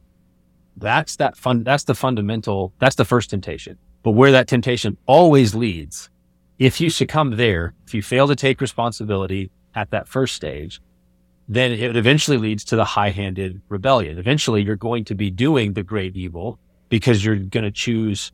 [0.77, 1.63] That's that fun.
[1.63, 3.79] That's the fundamental, that's the first temptation.
[4.03, 6.11] But where that temptation always leads
[6.59, 10.81] if you succumb there, if you fail to take responsibility at that first stage,
[11.49, 14.19] then it eventually leads to the high handed rebellion.
[14.19, 16.59] Eventually, you're going to be doing the great evil
[16.91, 18.31] because you're going to choose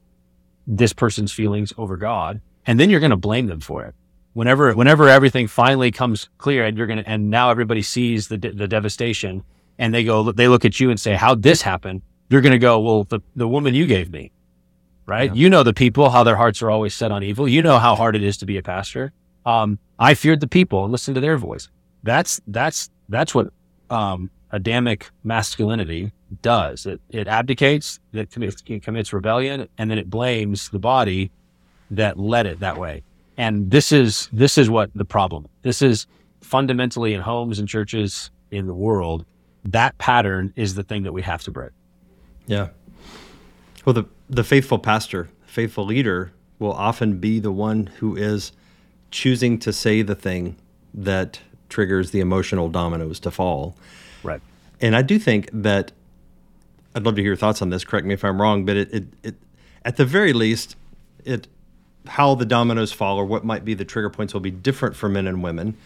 [0.67, 2.41] this person's feelings over God.
[2.67, 3.95] And then you're going to blame them for it.
[4.33, 8.37] Whenever, whenever everything finally comes clear and you're going to, and now everybody sees the,
[8.37, 9.45] the devastation
[9.79, 12.03] and they go, they look at you and say, how'd this happen?
[12.29, 14.33] You're going to go, well, the, the woman you gave me,
[15.07, 15.31] right?
[15.31, 15.41] Yeah.
[15.41, 17.49] You know the people, how their hearts are always set on evil.
[17.49, 19.13] You know how hard it is to be a pastor.
[19.45, 21.69] Um, I feared the people and listened to their voice.
[22.03, 23.49] That's, that's, that's what,
[23.91, 26.87] um, Adamic masculinity does.
[26.87, 31.31] It, it abdicates, it commits, it commits rebellion, and then it blames the body
[31.91, 33.03] that led it that way.
[33.37, 35.49] And this is, this is what the problem.
[35.63, 36.07] This is
[36.41, 39.25] fundamentally in homes and churches in the world.
[39.65, 41.73] That pattern is the thing that we have to break.
[42.47, 42.69] Yeah.
[43.85, 48.53] Well, the, the faithful pastor, faithful leader will often be the one who is
[49.11, 50.57] choosing to say the thing
[50.95, 53.77] that triggers the emotional dominoes to fall.
[54.23, 54.41] Right.
[54.81, 55.93] And I do think that
[56.95, 57.85] I'd love to hear your thoughts on this.
[57.85, 59.35] Correct me if I'm wrong, but it, it, it
[59.85, 60.77] at the very least,
[61.25, 61.47] it
[62.07, 65.09] how the dominoes fall or what might be the trigger points will be different for
[65.09, 65.77] men and women.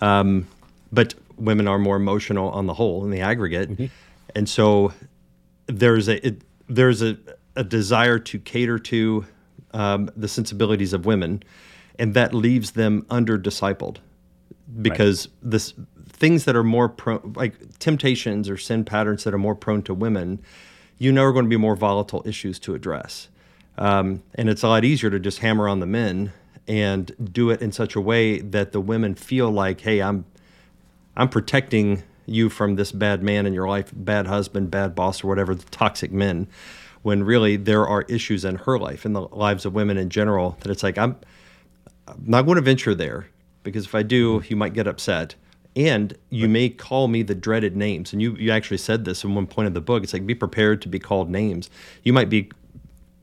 [0.00, 0.46] Um,
[0.92, 3.86] but women are more emotional on the whole in the aggregate, mm-hmm.
[4.34, 4.92] and so
[5.66, 7.16] there's a it, there's a,
[7.56, 9.26] a desire to cater to
[9.72, 11.42] um, the sensibilities of women,
[11.98, 13.98] and that leaves them under discipled
[14.80, 15.50] because right.
[15.50, 15.74] this
[16.08, 19.94] things that are more prone, like temptations or sin patterns that are more prone to
[19.94, 20.40] women,
[20.98, 23.28] you know, are going to be more volatile issues to address.
[23.78, 26.32] Um, and it's a lot easier to just hammer on the men
[26.68, 30.24] and do it in such a way that the women feel like, hey, I'm,
[31.16, 35.28] I'm protecting you from this bad man in your life, bad husband, bad boss, or
[35.28, 36.46] whatever, the toxic men,
[37.02, 40.56] when really there are issues in her life, in the lives of women in general,
[40.60, 41.16] that it's like, I'm,
[42.06, 43.26] I'm not going to venture there
[43.62, 44.46] because if I do, mm-hmm.
[44.48, 45.34] you might get upset.
[45.74, 48.12] And you may call me the dreaded names.
[48.12, 50.02] And you you actually said this in one point of the book.
[50.02, 51.70] It's like be prepared to be called names.
[52.02, 52.50] You might be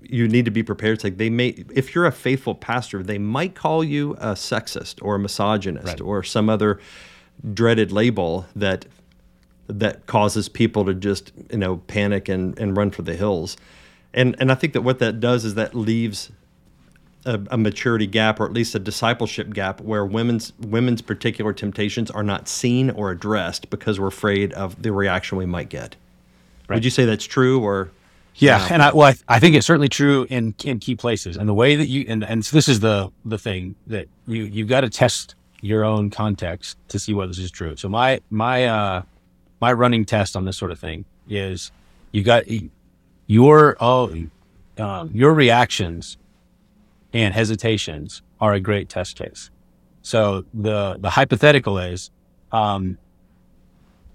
[0.01, 0.95] you need to be prepared.
[0.95, 4.95] It's like they may if you're a faithful pastor they might call you a sexist
[5.03, 6.01] or a misogynist right.
[6.01, 6.79] or some other
[7.53, 8.85] dreaded label that
[9.69, 13.55] that causes people to just you know panic and and run for the hills
[14.13, 16.31] and and i think that what that does is that leaves
[17.25, 22.09] a, a, maturity gap or at least a discipleship gap where women's women's particular temptations
[22.09, 25.95] are not seen or addressed because we're afraid of the reaction we might get.
[26.67, 26.77] Right.
[26.77, 27.91] Would you say that's true or
[28.35, 31.35] yeah, and I, well, I, I, think it's certainly true in in key places.
[31.35, 34.43] And the way that you and and so this is the the thing that you
[34.43, 37.75] you've got to test your own context to see whether this is true.
[37.75, 39.01] So my my uh
[39.59, 41.71] my running test on this sort of thing is
[42.11, 42.45] you got
[43.27, 44.13] your oh
[44.77, 46.17] um, your reactions
[47.13, 49.51] and hesitations are a great test case.
[50.01, 52.09] So the the hypothetical is,
[52.51, 52.97] um,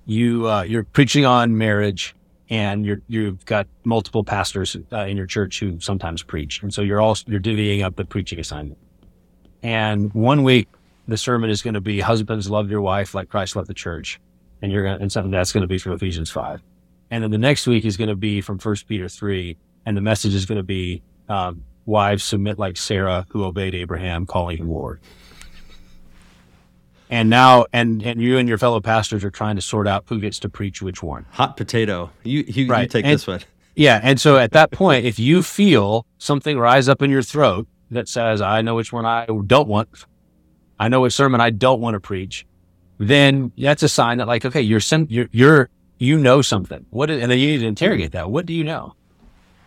[0.06, 2.14] you uh, you're preaching on marriage,
[2.48, 6.82] and you're you've got multiple pastors uh, in your church who sometimes preach, and so
[6.82, 8.78] you're all you're divvying up the preaching assignment.
[9.62, 10.68] And one week
[11.06, 14.20] the sermon is going to be husbands love your wife like Christ loved the church,
[14.64, 16.62] and you're going and something that's going to be from Ephesians five,
[17.10, 20.00] and then the next week is going to be from First Peter three, and the
[20.00, 24.70] message is going to be um, wives submit like Sarah, who obeyed Abraham, calling him
[24.70, 25.00] Lord.
[27.10, 30.18] And now, and and you and your fellow pastors are trying to sort out who
[30.18, 31.26] gets to preach which one.
[31.32, 32.10] Hot potato.
[32.22, 32.82] You you, right.
[32.82, 33.40] you take and, this one.
[33.76, 37.68] Yeah, and so at that point, if you feel something rise up in your throat
[37.90, 39.90] that says, "I know which one I don't want,"
[40.80, 42.46] I know which sermon I don't want to preach,
[42.98, 45.68] then that's a sign that, like, okay, you're you're, you're
[45.98, 46.86] you know something.
[46.90, 47.10] What?
[47.10, 48.30] Is, and then you need to interrogate that.
[48.30, 48.94] What do you know?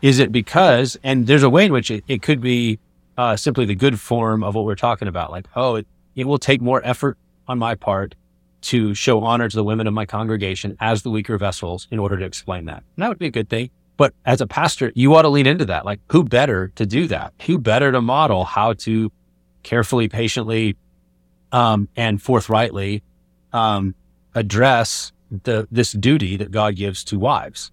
[0.01, 2.80] Is it because, and there's a way in which it, it could be
[3.17, 5.32] uh, simply the good form of what we're talking about.
[5.32, 7.17] Like, oh, it, it will take more effort
[7.47, 8.15] on my part
[8.61, 12.17] to show honor to the women of my congregation as the weaker vessels in order
[12.17, 12.84] to explain that.
[12.95, 13.69] And that would be a good thing.
[13.97, 15.86] But as a pastor, you ought to lean into that.
[15.86, 17.34] Like, who better to do that?
[17.47, 19.11] Who better to model how to
[19.63, 20.75] carefully, patiently,
[21.51, 23.03] um, and forthrightly
[23.54, 23.95] um,
[24.36, 25.12] address
[25.43, 27.72] the this duty that God gives to wives?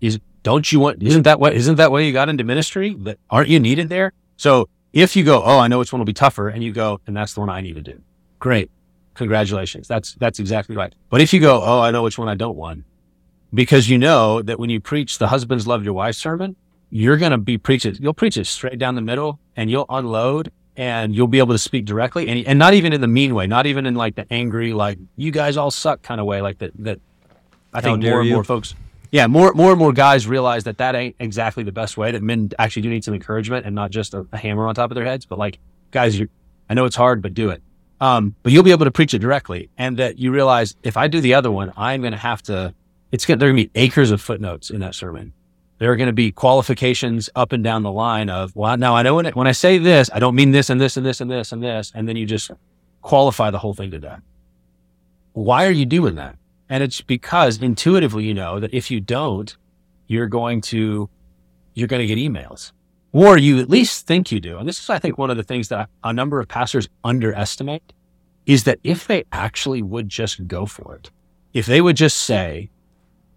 [0.00, 2.94] Is don't you want, isn't that what, isn't that why you got into ministry?
[3.00, 4.12] That aren't you needed there?
[4.36, 7.00] So if you go, oh, I know which one will be tougher and you go,
[7.04, 8.00] and that's the one I need to do.
[8.38, 8.70] Great.
[9.14, 9.88] Congratulations.
[9.88, 10.94] That's, that's exactly right.
[11.10, 12.84] But if you go, oh, I know which one I don't want
[13.52, 16.54] because you know that when you preach the husbands love your wife sermon,
[16.90, 20.52] you're going to be preaching, you'll preach it straight down the middle and you'll unload
[20.76, 23.46] and you'll be able to speak directly and, and not even in the mean way,
[23.46, 26.58] not even in like the angry, like you guys all suck kind of way, like
[26.58, 27.00] that, that
[27.72, 28.74] I think more and more folks,
[29.12, 32.10] yeah, more more and more guys realize that that ain't exactly the best way.
[32.10, 34.90] That men actually do need some encouragement and not just a, a hammer on top
[34.90, 35.26] of their heads.
[35.26, 35.58] But like,
[35.90, 36.28] guys, you,
[36.68, 37.62] I know it's hard, but do it.
[38.00, 41.08] Um, but you'll be able to preach it directly, and that you realize if I
[41.08, 42.74] do the other one, I'm going to have to.
[43.12, 45.32] It's going to, there going to be acres of footnotes in that sermon.
[45.78, 49.02] There are going to be qualifications up and down the line of, well, now I
[49.02, 51.20] know when, it, when I say this, I don't mean this and this and this
[51.20, 52.50] and this and this, and then you just
[53.02, 54.22] qualify the whole thing to death.
[55.34, 56.36] Why are you doing that?
[56.70, 59.54] And it's because intuitively you know that if you don't,
[60.06, 61.10] you're going to,
[61.74, 62.72] you're going to get emails.
[63.16, 64.58] or you at least think you do.
[64.58, 67.94] And this is, I think, one of the things that a number of pastors underestimate
[68.44, 71.10] is that if they actually would just go for it,
[71.54, 72.68] if they would just say,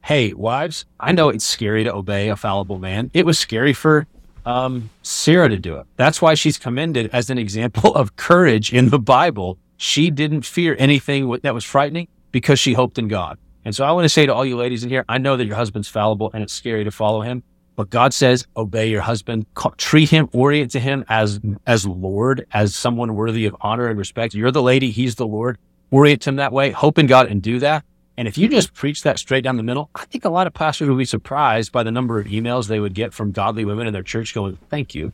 [0.04, 3.12] Hey, wives, I know it's scary to obey a fallible man.
[3.14, 4.08] It was scary for
[4.46, 5.86] um, Sarah to do it.
[5.98, 9.58] That's why she's commended as an example of courage in the Bible.
[9.78, 13.38] She didn't fear anything that was frightening because she hoped in God.
[13.66, 15.46] And so I want to say to all you ladies in here, I know that
[15.46, 17.44] your husband's fallible and it's scary to follow him,
[17.76, 19.46] but God says, obey your husband,
[19.78, 24.34] treat him, orient to him as, as Lord, as someone worthy of honor and respect.
[24.34, 24.92] You're the lady.
[24.92, 25.58] He's the Lord.
[25.92, 27.84] Orient him that way, hope in God and do that.
[28.20, 30.54] And if you just preach that straight down the middle, I think a lot of
[30.54, 33.88] pastors would be surprised by the number of emails they would get from godly women
[33.88, 35.14] in their church going, thank you.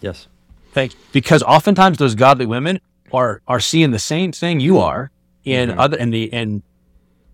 [0.00, 0.28] Yes.
[0.70, 0.98] Thank you.
[1.10, 2.78] Because oftentimes those godly women
[3.12, 5.10] are, are seeing the same thing you are
[5.42, 5.80] in mm-hmm.
[5.80, 6.62] other, in the, in,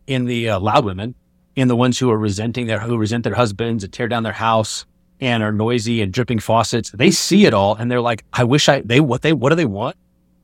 [0.07, 1.15] in the uh, loud women,
[1.57, 4.33] in the ones who are resenting their, who resent their husbands and tear down their
[4.33, 4.87] house
[5.21, 6.89] and are noisy and dripping faucets.
[6.91, 9.57] They see it all and they're like, I wish I, they, what they, what do
[9.57, 9.97] they want?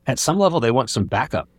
[0.05, 1.49] At some level, they want some backup.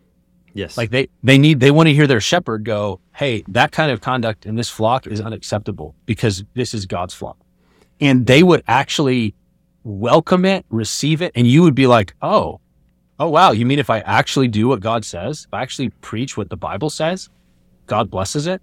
[0.55, 0.77] Yes.
[0.77, 4.01] Like they, they need, they want to hear their shepherd go, Hey, that kind of
[4.01, 7.39] conduct in this flock is unacceptable because this is God's flock.
[8.01, 9.35] And they would actually
[9.85, 11.33] welcome it, receive it.
[11.35, 12.61] And you would be like, Oh,
[13.19, 13.53] oh, wow.
[13.53, 16.57] You mean if I actually do what God says, if I actually preach what the
[16.57, 17.29] Bible says,
[17.87, 18.63] God blesses it.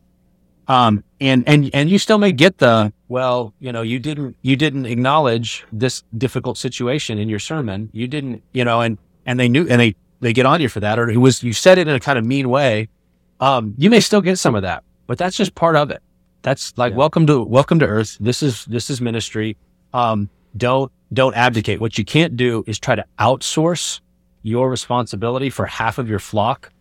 [0.68, 4.58] Um, and, and, and you still may get the, well, you know, you didn't, you
[4.58, 7.90] didn't acknowledge this difficult situation in your sermon.
[7.94, 10.80] You didn't, you know, and, and they knew, and they they get on you for
[10.80, 12.90] that, or it was you said it in a kind of mean way,
[13.40, 16.02] um, you may still get some of that, but that's just part of it.
[16.42, 16.98] That's like yeah.
[16.98, 18.18] welcome to welcome to Earth.
[18.20, 19.58] This is this is ministry.
[19.94, 21.80] Um, don't don't abdicate.
[21.80, 24.02] What you can't do is try to outsource
[24.44, 26.72] your responsibility for half of your flock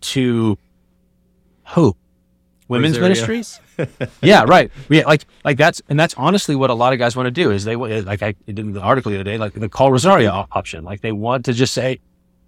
[0.00, 0.58] to
[1.68, 1.96] who?
[2.68, 3.60] Women's ministries?
[4.22, 4.70] yeah, right.
[4.88, 7.50] Yeah, like like that's and that's honestly what a lot of guys want to do
[7.50, 10.30] is they like I did in the article the other day, like the call Rosaria
[10.30, 10.84] option.
[10.84, 12.00] Like they want to just say,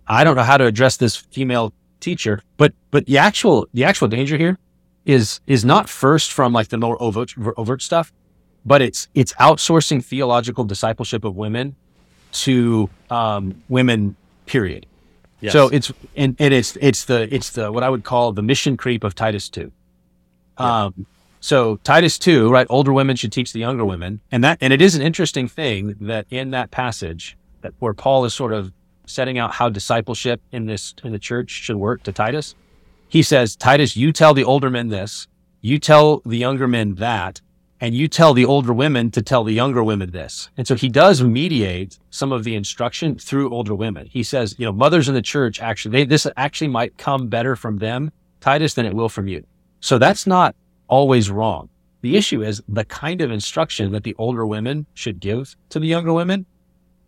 [0.06, 4.08] I don't know how to address this female teacher, but but the actual the actual
[4.08, 4.58] danger here
[5.04, 8.12] is is not first from like the more overt overt stuff,
[8.64, 11.76] but it's it's outsourcing theological discipleship of women
[12.32, 14.16] to um, women.
[14.46, 14.84] Period.
[15.40, 15.54] Yes.
[15.54, 18.76] So it's and, and it's it's the it's the what I would call the mission
[18.76, 19.72] creep of Titus two.
[20.60, 20.84] Yeah.
[20.84, 21.06] Um,
[21.40, 22.66] so Titus two, right?
[22.68, 25.96] Older women should teach the younger women, and that and it is an interesting thing
[26.00, 28.72] that in that passage that where Paul is sort of
[29.06, 32.54] setting out how discipleship in this in the church should work to Titus.
[33.08, 35.28] He says, Titus, you tell the older men this,
[35.60, 37.40] you tell the younger men that,
[37.80, 40.48] and you tell the older women to tell the younger women this.
[40.56, 44.06] And so he does mediate some of the instruction through older women.
[44.06, 47.56] He says, you know, mothers in the church actually, they, this actually might come better
[47.56, 49.44] from them, Titus, than it will from you.
[49.80, 50.56] So that's not
[50.88, 51.68] always wrong.
[52.00, 55.86] The issue is the kind of instruction that the older women should give to the
[55.86, 56.46] younger women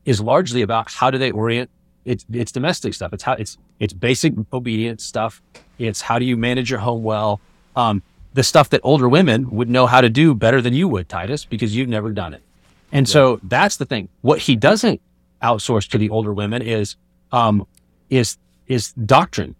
[0.05, 1.71] is largely about how do they orient
[2.07, 3.13] it's it's domestic stuff.
[3.13, 5.43] It's how it's it's basic obedience stuff.
[5.79, 7.41] It's how do you manage your home well.
[7.75, 8.03] Um,
[8.33, 11.45] the stuff that older women would know how to do better than you would, Titus,
[11.45, 12.43] because you've never done it.
[12.93, 13.13] And yeah.
[13.13, 14.09] so that's the thing.
[14.23, 15.01] What he doesn't
[15.43, 16.97] outsource to the older women is
[17.33, 17.67] um,
[18.09, 18.39] is
[18.69, 19.55] is doctrine.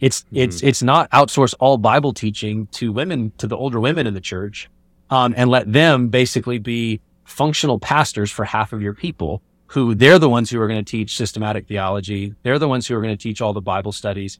[0.00, 0.36] It's mm-hmm.
[0.38, 4.20] it's it's not outsource all Bible teaching to women to the older women in the
[4.20, 4.68] church,
[5.10, 10.18] um, and let them basically be functional pastors for half of your people who they're
[10.18, 12.34] the ones who are going to teach systematic theology.
[12.42, 14.38] They're the ones who are going to teach all the Bible studies.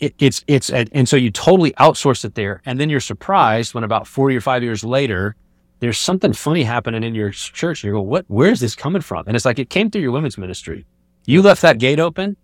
[0.00, 2.62] It, it's, it's, and so you totally outsource it there.
[2.64, 5.36] And then you're surprised when about 40 or five years later,
[5.80, 7.84] there's something funny happening in your church.
[7.84, 9.24] You go, what, where's this coming from?
[9.26, 10.86] And it's like, it came through your women's ministry.
[11.26, 12.36] You left that gate open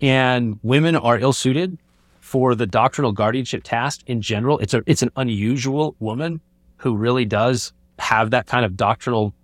[0.00, 1.78] and women are ill suited
[2.20, 4.58] for the doctrinal guardianship task in general.
[4.58, 6.40] It's a, it's an unusual woman
[6.76, 9.34] who really does have that kind of doctrinal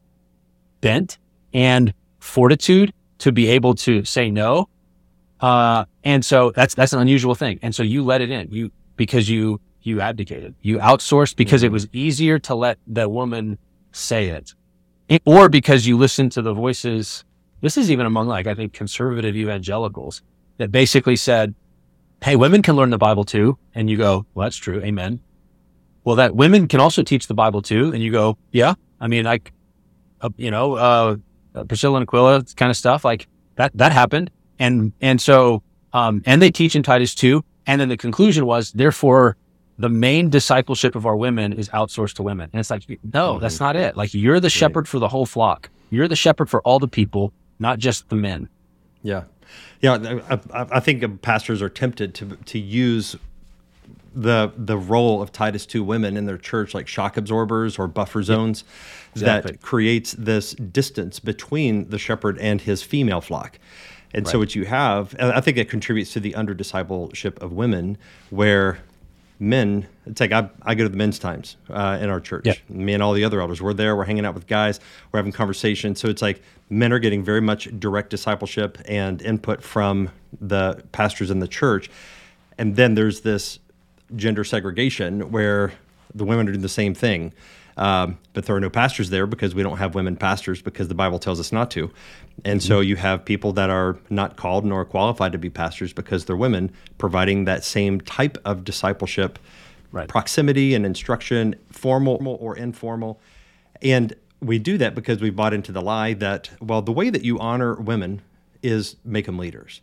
[0.80, 1.18] bent.
[1.52, 1.92] And
[2.26, 4.68] fortitude to be able to say no.
[5.40, 7.58] Uh, and so that's, that's an unusual thing.
[7.62, 11.66] And so you let it in, you, because you, you abdicated, you outsourced because mm-hmm.
[11.66, 13.58] it was easier to let the woman
[13.92, 14.54] say it
[15.24, 17.24] or because you listened to the voices.
[17.60, 20.22] This is even among like, I think conservative evangelicals
[20.58, 21.54] that basically said,
[22.22, 23.58] Hey, women can learn the Bible too.
[23.74, 24.80] And you go, well, that's true.
[24.80, 25.20] Amen.
[26.02, 27.92] Well, that women can also teach the Bible too.
[27.92, 29.52] And you go, yeah, I mean, like,
[30.22, 31.16] uh, you know, uh,
[31.57, 33.26] uh, Priscilla and Aquila kind of stuff like
[33.57, 34.30] that, that happened.
[34.59, 37.44] And, and so, um, and they teach in Titus two.
[37.66, 39.36] And then the conclusion was, therefore,
[39.78, 42.48] the main discipleship of our women is outsourced to women.
[42.52, 43.42] And it's like, no, mm-hmm.
[43.42, 43.96] that's not it.
[43.96, 45.68] Like you're the shepherd for the whole flock.
[45.90, 48.48] You're the shepherd for all the people, not just the men.
[49.02, 49.24] Yeah.
[49.80, 50.20] Yeah.
[50.30, 53.16] I, I think pastors are tempted to, to use
[54.16, 58.22] the the role of Titus two women in their church, like shock absorbers or buffer
[58.22, 58.64] zones,
[59.12, 59.52] exactly.
[59.52, 63.58] that creates this distance between the shepherd and his female flock.
[64.14, 64.32] And right.
[64.32, 67.98] so what you have, I think it contributes to the under discipleship of women,
[68.30, 68.78] where
[69.38, 72.46] men, it's like I, I go to the men's times uh, in our church.
[72.70, 74.80] Me and all the other elders, we're there, we're hanging out with guys,
[75.12, 76.00] we're having conversations.
[76.00, 76.40] So it's like
[76.70, 80.10] men are getting very much direct discipleship and input from
[80.40, 81.90] the pastors in the church.
[82.56, 83.58] And then there's this
[84.14, 85.72] gender segregation where
[86.14, 87.32] the women are doing the same thing.
[87.76, 90.94] Um, but there are no pastors there because we don't have women pastors because the
[90.94, 91.90] Bible tells us not to.
[92.44, 92.68] And mm-hmm.
[92.68, 96.36] so you have people that are not called nor qualified to be pastors because they're
[96.36, 99.38] women, providing that same type of discipleship,
[99.92, 100.09] right.
[100.09, 103.20] proximity and instruction, formal or informal.
[103.82, 107.24] And we do that because we bought into the lie that, well, the way that
[107.24, 108.22] you honor women
[108.62, 109.82] is make them leaders.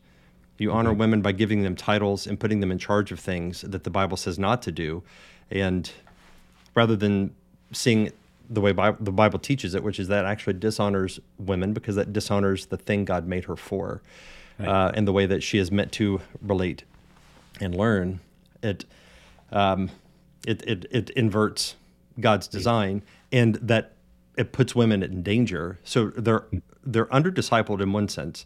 [0.64, 1.00] You honor mm-hmm.
[1.00, 4.16] women by giving them titles and putting them in charge of things that the Bible
[4.16, 5.04] says not to do.
[5.52, 5.92] And
[6.74, 7.36] rather than
[7.74, 8.14] seeing
[8.50, 12.14] the way Bible, the Bible teaches it, which is that actually dishonors women because that
[12.14, 14.02] dishonors the thing God made her for,
[14.58, 14.70] right.
[14.70, 16.86] uh, and the way that she is meant to relate
[17.60, 18.22] and learn.
[18.62, 18.86] It,
[19.52, 19.90] um,
[20.48, 21.76] it, it, it inverts
[22.22, 23.02] God's design,
[23.34, 23.92] and that
[24.38, 25.80] it puts women in danger.
[25.84, 26.46] So they're
[26.86, 28.46] they're under discipled in one sense,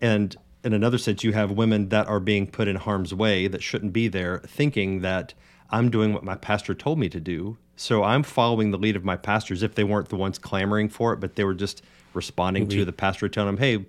[0.00, 3.62] and in another sense, you have women that are being put in harm's way that
[3.62, 5.34] shouldn't be there, thinking that
[5.70, 9.04] I'm doing what my pastor told me to do, so I'm following the lead of
[9.04, 11.82] my pastors if they weren't the ones clamoring for it, but they were just
[12.14, 12.78] responding mm-hmm.
[12.78, 13.84] to the pastor telling them, hey,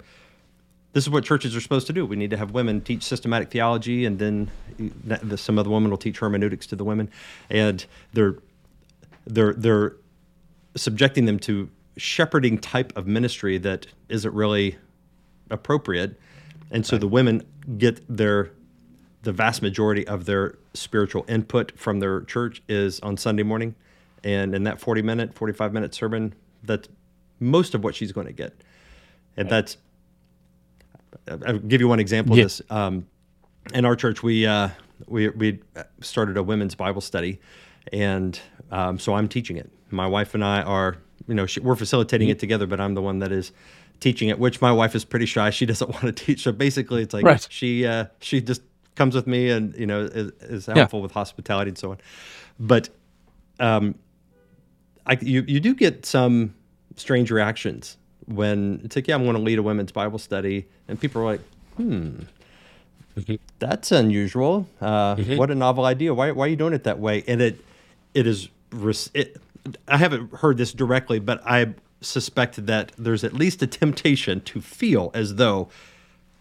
[0.93, 2.05] this is what churches are supposed to do.
[2.05, 4.49] We need to have women teach systematic theology, and then
[5.35, 7.11] some other women will teach hermeneutics to the women,
[7.49, 8.37] and they're
[9.27, 9.97] they're they're
[10.75, 14.77] subjecting them to shepherding type of ministry that isn't really
[15.49, 16.17] appropriate,
[16.71, 17.01] and so right.
[17.01, 17.43] the women
[17.77, 18.51] get their
[19.25, 23.75] the vast majority of their spiritual input from their church is on Sunday morning.
[24.23, 26.87] And in that 40 minute, 45 minute sermon, that's
[27.39, 28.53] most of what she's going to get.
[29.35, 29.77] And that's,
[31.27, 32.43] I'll give you one example yeah.
[32.43, 32.61] of this.
[32.69, 33.07] Um,
[33.73, 34.69] in our church, we, uh,
[35.07, 35.59] we, we
[36.01, 37.39] started a women's Bible study.
[37.91, 38.39] And
[38.71, 39.71] um, so I'm teaching it.
[39.89, 40.97] My wife and I are,
[41.27, 42.33] you know, she, we're facilitating mm-hmm.
[42.33, 43.51] it together, but I'm the one that is
[43.99, 45.49] teaching it, which my wife is pretty shy.
[45.49, 46.43] She doesn't want to teach.
[46.43, 47.47] So basically, it's like right.
[47.49, 48.61] she uh, she just
[48.95, 51.03] comes with me and you know is, is helpful yeah.
[51.03, 51.97] with hospitality and so on.
[52.59, 52.89] But
[53.59, 53.95] um,
[55.05, 56.53] I, you you do get some
[56.95, 60.99] strange reactions when it's like, yeah, I'm going to lead a women's Bible study, and
[60.99, 61.41] people are like,
[61.77, 62.21] hmm.
[63.17, 63.35] Mm-hmm.
[63.59, 64.67] That's unusual.
[64.81, 65.37] Uh, mm-hmm.
[65.37, 66.13] What a novel idea.
[66.13, 67.23] Why, why are you doing it that way?
[67.27, 67.63] And it,
[68.13, 68.49] it is.
[69.13, 69.37] It,
[69.87, 71.73] I haven't heard this directly, but I
[72.05, 75.69] suspect that there's at least a temptation to feel as though,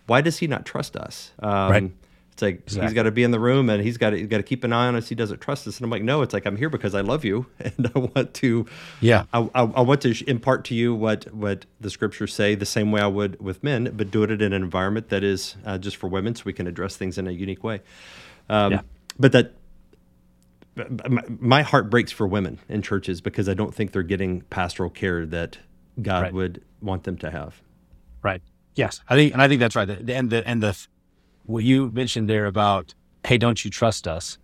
[0.07, 1.33] why does he not trust us?
[1.41, 1.91] Um, right.
[2.33, 2.87] It's like exactly.
[2.87, 4.65] he's got to be in the room and he's got to, he's got to keep
[4.65, 5.09] an eye on us.
[5.09, 5.79] He doesn't trust us.
[5.79, 8.35] And I'm like, no, it's like I'm here because I love you and I want
[8.35, 8.67] to,
[9.01, 12.67] yeah, I, I, I, want to impart to you what what the scriptures say the
[12.67, 15.79] same way I would with men, but do it in an environment that is uh,
[15.79, 17.83] just for women, so we can address things in a unique way.
[18.49, 18.81] Um, yeah.
[19.17, 19.55] But that
[21.41, 25.25] my heart breaks for women in churches because I don't think they're getting pastoral care
[25.27, 25.59] that
[26.03, 26.33] God right.
[26.33, 27.62] would want them to have.
[28.22, 28.43] Right.
[28.75, 29.89] Yes, I think, and I think that's right.
[29.89, 30.77] And the and the
[31.47, 32.95] what you mentioned there about,
[33.25, 34.39] hey, don't you trust us,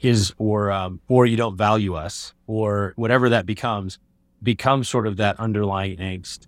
[0.00, 3.98] is or um, or you don't value us, or whatever that becomes,
[4.42, 6.46] becomes sort of that underlying angst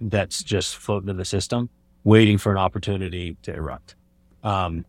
[0.00, 1.68] that's just floating in the system,
[2.02, 3.94] waiting for an opportunity to erupt.
[4.42, 4.84] Um,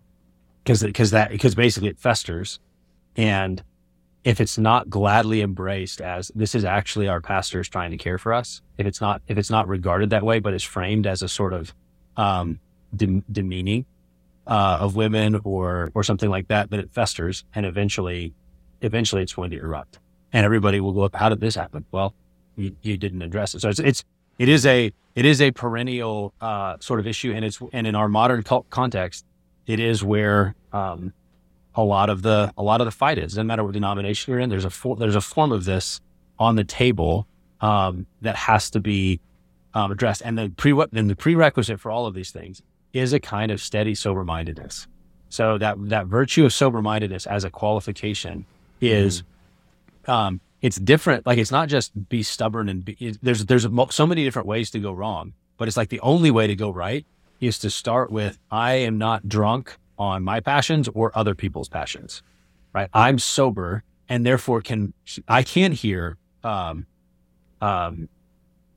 [0.63, 2.59] because because that because basically it festers,
[3.15, 3.63] and
[4.23, 8.33] if it's not gladly embraced as this is actually our pastors trying to care for
[8.33, 11.27] us, if it's not if it's not regarded that way, but is framed as a
[11.27, 11.73] sort of
[12.17, 12.59] um,
[12.95, 13.85] de- demeaning
[14.47, 18.33] uh, of women or or something like that, then it festers and eventually
[18.81, 19.99] eventually it's going to erupt.
[20.33, 21.85] And everybody will go up, how did this happen?
[21.91, 22.13] Well,
[22.55, 23.61] you, you didn't address it.
[23.61, 24.03] So it's, it's
[24.37, 27.95] it is a it is a perennial uh, sort of issue, and it's and in
[27.95, 29.25] our modern cult context,
[29.67, 31.13] it is where um,
[31.75, 33.33] a lot of the a lot of the fight is.
[33.33, 34.49] Doesn't matter what denomination you're in.
[34.49, 36.01] There's a for, there's a form of this
[36.39, 37.27] on the table
[37.61, 39.19] um, that has to be
[39.73, 42.61] um, addressed, and the pre then the prerequisite for all of these things
[42.93, 44.87] is a kind of steady sober mindedness.
[45.29, 48.45] So that that virtue of sober mindedness as a qualification
[48.81, 49.23] is,
[50.05, 50.11] mm.
[50.11, 51.25] um, it's different.
[51.25, 54.71] Like it's not just be stubborn and be, it, there's there's so many different ways
[54.71, 57.05] to go wrong, but it's like the only way to go right
[57.39, 62.23] is to start with I am not drunk on my passions or other people's passions,
[62.73, 62.89] right?
[62.91, 64.93] I'm sober and therefore can
[65.27, 66.87] I can't hear um,
[67.61, 68.09] um,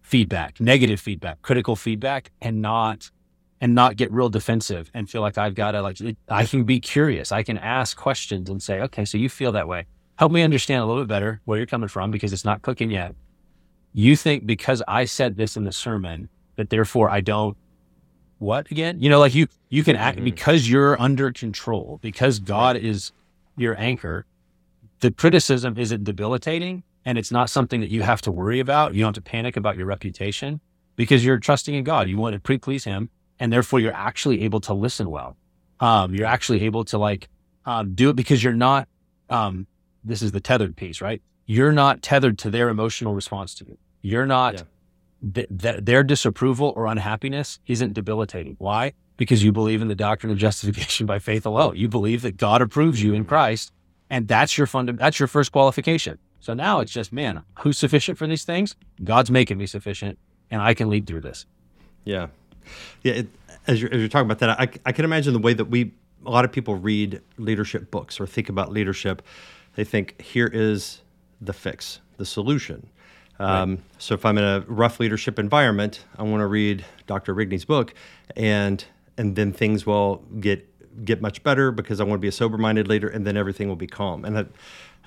[0.03, 3.11] feedback, negative feedback, critical feedback, and not
[3.61, 5.97] and not get real defensive and feel like I've got to like,
[6.29, 7.33] I can be curious.
[7.33, 9.87] I can ask questions and say, okay, so you feel that way.
[10.17, 12.91] Help me understand a little bit better where you're coming from because it's not cooking
[12.91, 13.15] yet.
[13.95, 17.57] You think because I said this in the sermon that therefore I don't
[18.39, 19.01] what again?
[19.01, 20.25] You know, like you, you can act mm-hmm.
[20.25, 23.13] because you're under control, because God is
[23.57, 24.27] your anchor.
[25.01, 28.95] The criticism isn't debilitating and it's not something that you have to worry about.
[28.95, 30.61] You don't have to panic about your reputation
[30.97, 32.09] because you're trusting in God.
[32.09, 35.37] You want to pre-please him and therefore you're actually able to listen well.
[35.81, 37.29] Um, you're actually able to like,
[37.67, 38.89] um, do it because you're not,
[39.31, 39.67] um,
[40.05, 41.23] this is the tethered piece, right?
[41.47, 43.79] You're not tethered to their emotional response to you.
[44.03, 44.63] You're not, yeah
[45.33, 48.57] th- th- their disapproval or unhappiness isn't debilitating.
[48.59, 48.93] Why?
[49.17, 51.77] Because you believe in the doctrine of justification by faith alone.
[51.77, 53.73] You believe that God approves you in Christ,
[54.11, 56.19] and that's your fund- that's your first qualification.
[56.41, 58.77] So now it's just, man, who's sufficient for these things?
[59.03, 60.19] God's making me sufficient,
[60.51, 61.47] and I can lead through this.
[62.05, 62.27] Yeah,
[63.03, 63.15] yeah.
[63.15, 63.29] It,
[63.67, 65.93] as you're as you're talking about that, I I can imagine the way that we
[66.27, 69.23] a lot of people read leadership books or think about leadership.
[69.75, 71.03] They think here is
[71.41, 72.89] the fix, the solution.
[73.39, 73.81] Um, right.
[73.99, 77.35] So if I'm in a rough leadership environment, I want to read Dr.
[77.35, 77.95] Rigney's book,
[78.37, 78.85] and
[79.17, 80.69] and then things will get
[81.05, 83.69] get much better because I want to be a sober minded leader, and then everything
[83.69, 84.25] will be calm.
[84.25, 84.45] And I,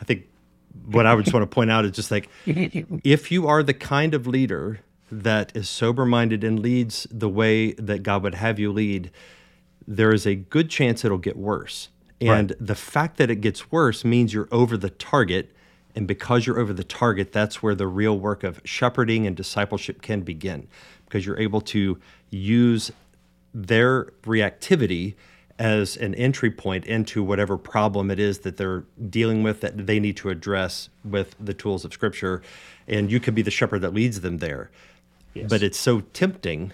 [0.02, 0.28] I think
[0.86, 3.74] what I would just want to point out is just like if you are the
[3.74, 8.60] kind of leader that is sober minded and leads the way that God would have
[8.60, 9.10] you lead,
[9.88, 11.90] there is a good chance it'll get worse.
[12.20, 12.58] And right.
[12.60, 15.52] the fact that it gets worse means you're over the target
[15.98, 20.04] and because you're over the target, that's where the real work of shepherding and discipleship
[20.04, 20.68] can begin,
[21.06, 21.98] because you're able to
[22.30, 22.92] use
[23.52, 25.16] their reactivity
[25.58, 30.00] as an entry point into whatever problem it is that they're dealing with that they
[30.00, 32.44] need to address with the tools of Scripture.
[32.88, 34.70] And you can be the shepherd that leads them there.
[35.34, 35.50] Yes.
[35.50, 36.74] But it's so tempting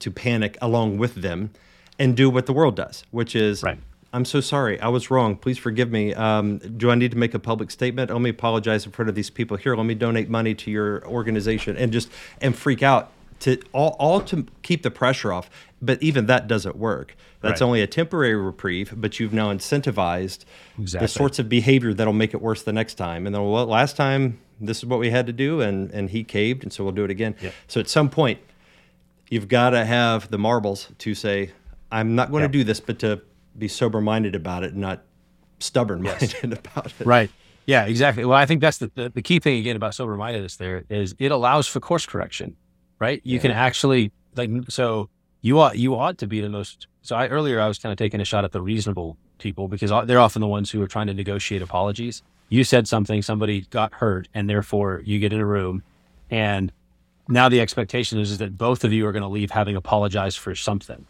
[0.00, 1.50] to panic along with them
[1.96, 3.78] and do what the world does, which is right.
[4.14, 4.80] I'm so sorry.
[4.80, 5.34] I was wrong.
[5.34, 6.14] Please forgive me.
[6.14, 8.12] Um, do I need to make a public statement?
[8.12, 9.74] Let me apologize in front of these people here.
[9.74, 12.08] Let me donate money to your organization and just
[12.40, 13.10] and freak out
[13.40, 15.50] to all, all to keep the pressure off.
[15.82, 17.16] But even that doesn't work.
[17.40, 17.66] That's right.
[17.66, 18.94] only a temporary reprieve.
[18.96, 20.44] But you've now incentivized
[20.78, 21.04] exactly.
[21.04, 23.26] the sorts of behavior that'll make it worse the next time.
[23.26, 26.22] And then, well, last time this is what we had to do, and and he
[26.22, 27.34] caved, and so we'll do it again.
[27.66, 28.38] So at some point,
[29.28, 31.50] you've got to have the marbles to say,
[31.90, 33.20] I'm not going to do this, but to
[33.58, 35.02] be sober minded about it, not
[35.58, 36.44] stubborn minded yes.
[36.44, 37.06] about it.
[37.06, 37.30] Right.
[37.66, 38.24] Yeah, exactly.
[38.24, 41.14] Well, I think that's the, the, the key thing again about sober mindedness there is
[41.18, 42.56] it allows for course correction,
[42.98, 43.20] right?
[43.24, 43.42] You yeah.
[43.42, 45.08] can actually like, so
[45.40, 47.96] you ought, you ought to be the most, so I, earlier I was kind of
[47.98, 51.06] taking a shot at the reasonable people because they're often the ones who are trying
[51.06, 52.22] to negotiate apologies.
[52.50, 55.82] You said something, somebody got hurt and therefore you get in a room
[56.30, 56.70] and
[57.28, 60.38] now the expectation is, is that both of you are going to leave having apologized
[60.38, 61.06] for something.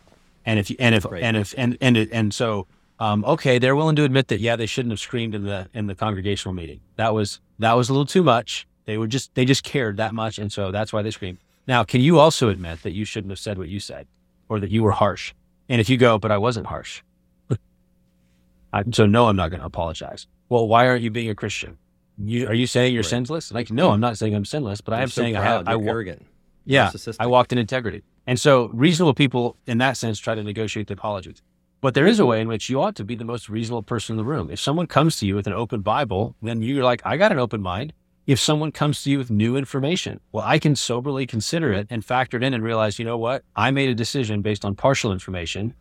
[0.46, 1.22] And if and if right.
[1.22, 2.66] and if and and and so
[3.00, 5.86] um, okay, they're willing to admit that yeah, they shouldn't have screamed in the in
[5.86, 6.80] the congregational meeting.
[6.96, 8.66] That was that was a little too much.
[8.84, 11.38] They were just they just cared that much, and so that's why they screamed.
[11.66, 14.06] Now, can you also admit that you shouldn't have said what you said,
[14.48, 15.32] or that you were harsh?
[15.68, 17.02] And if you go, but I wasn't harsh,
[18.72, 20.26] I, so no, I'm not going to apologize.
[20.50, 21.78] Well, why aren't you being a Christian?
[22.18, 23.10] You, are you saying you're right.
[23.10, 23.50] sinless?
[23.50, 25.80] Like, no, I'm not saying I'm sinless, but I am so saying proud, I have.
[25.80, 26.24] I arrogant.
[26.66, 28.02] Yeah, I walked in integrity.
[28.26, 31.42] And so reasonable people in that sense try to negotiate the apologies.
[31.80, 34.14] But there is a way in which you ought to be the most reasonable person
[34.14, 34.50] in the room.
[34.50, 37.38] If someone comes to you with an open Bible, then you're like, I got an
[37.38, 37.92] open mind.
[38.26, 42.02] If someone comes to you with new information, well, I can soberly consider it and
[42.02, 43.44] factor it in and realize, you know what?
[43.54, 45.74] I made a decision based on partial information.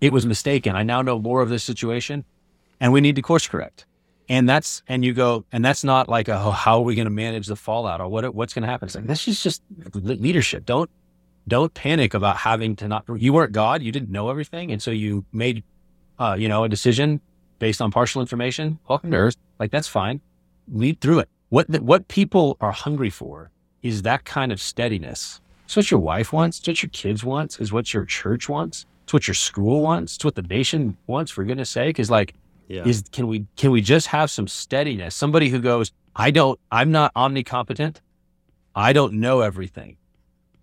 [0.00, 0.74] It was mistaken.
[0.74, 2.24] I now know more of this situation
[2.80, 3.84] and we need to course correct.
[4.30, 7.04] And that's, and you go, and that's not like, a, oh, how are we going
[7.06, 8.86] to manage the fallout or what, what's going to happen?
[8.86, 9.62] It's like, this is just
[9.92, 10.64] leadership.
[10.64, 10.90] Don't,
[11.48, 14.72] don't panic about having to not, you weren't God, you didn't know everything.
[14.72, 15.62] And so you made,
[16.18, 17.20] uh, you know, a decision
[17.58, 18.78] based on partial information.
[18.88, 19.36] Welcome to earth.
[19.58, 20.20] Like that's fine.
[20.68, 21.28] Lead through it.
[21.48, 23.50] What, the, what people are hungry for
[23.82, 25.40] is that kind of steadiness.
[25.64, 26.58] It's what your wife wants.
[26.58, 27.60] It's what your kids wants.
[27.60, 28.86] Is what your church wants.
[29.04, 30.16] It's what your school wants.
[30.16, 31.30] It's what the nation wants.
[31.30, 32.34] For goodness sake, is like,
[32.68, 32.84] yeah.
[32.84, 35.14] is can we can we just have some steadiness?
[35.14, 37.96] Somebody who goes, I don't, I'm not omnicompetent.
[38.74, 39.96] I don't know everything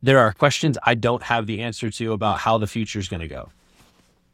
[0.03, 3.21] there are questions I don't have the answer to about how the future is going
[3.21, 3.49] to go.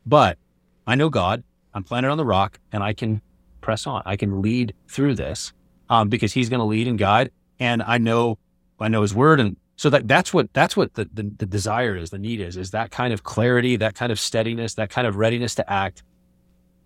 [0.05, 0.39] But
[0.87, 1.43] I know God,
[1.75, 3.21] I'm planted on the rock, and I can
[3.61, 4.01] press on.
[4.05, 5.53] I can lead through this
[5.89, 8.39] um, because He's going to lead and guide, and I know
[8.79, 11.95] I know His word, and so that that's what that's what the, the the desire
[11.95, 15.05] is, the need is, is that kind of clarity, that kind of steadiness, that kind
[15.05, 16.01] of readiness to act.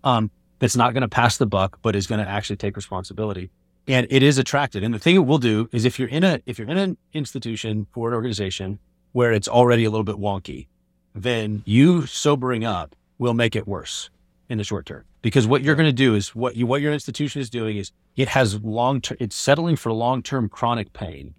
[0.04, 3.50] Um, that's not going to pass the buck, but is going to actually take responsibility
[3.86, 4.82] and it is attracted.
[4.82, 6.96] And the thing it will do is if you're in a if you're in an
[7.12, 8.78] institution or an organization
[9.12, 10.66] where it's already a little bit wonky,
[11.14, 14.10] then you sobering up will make it worse
[14.48, 15.04] in the short term.
[15.22, 17.92] Because what you're going to do is what you what your institution is doing is
[18.16, 21.34] it has long term it's settling for long term chronic pain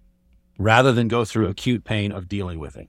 [0.58, 2.88] rather than go through acute pain of dealing with it.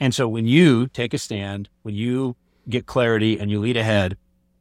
[0.00, 2.36] And so when you take a stand, when you
[2.68, 4.16] get clarity and you lead ahead,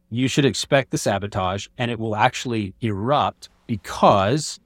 [0.10, 4.60] you should expect the sabotage and it will actually erupt because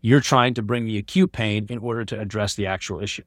[0.00, 3.24] you're trying to bring the acute pain in order to address the actual issue.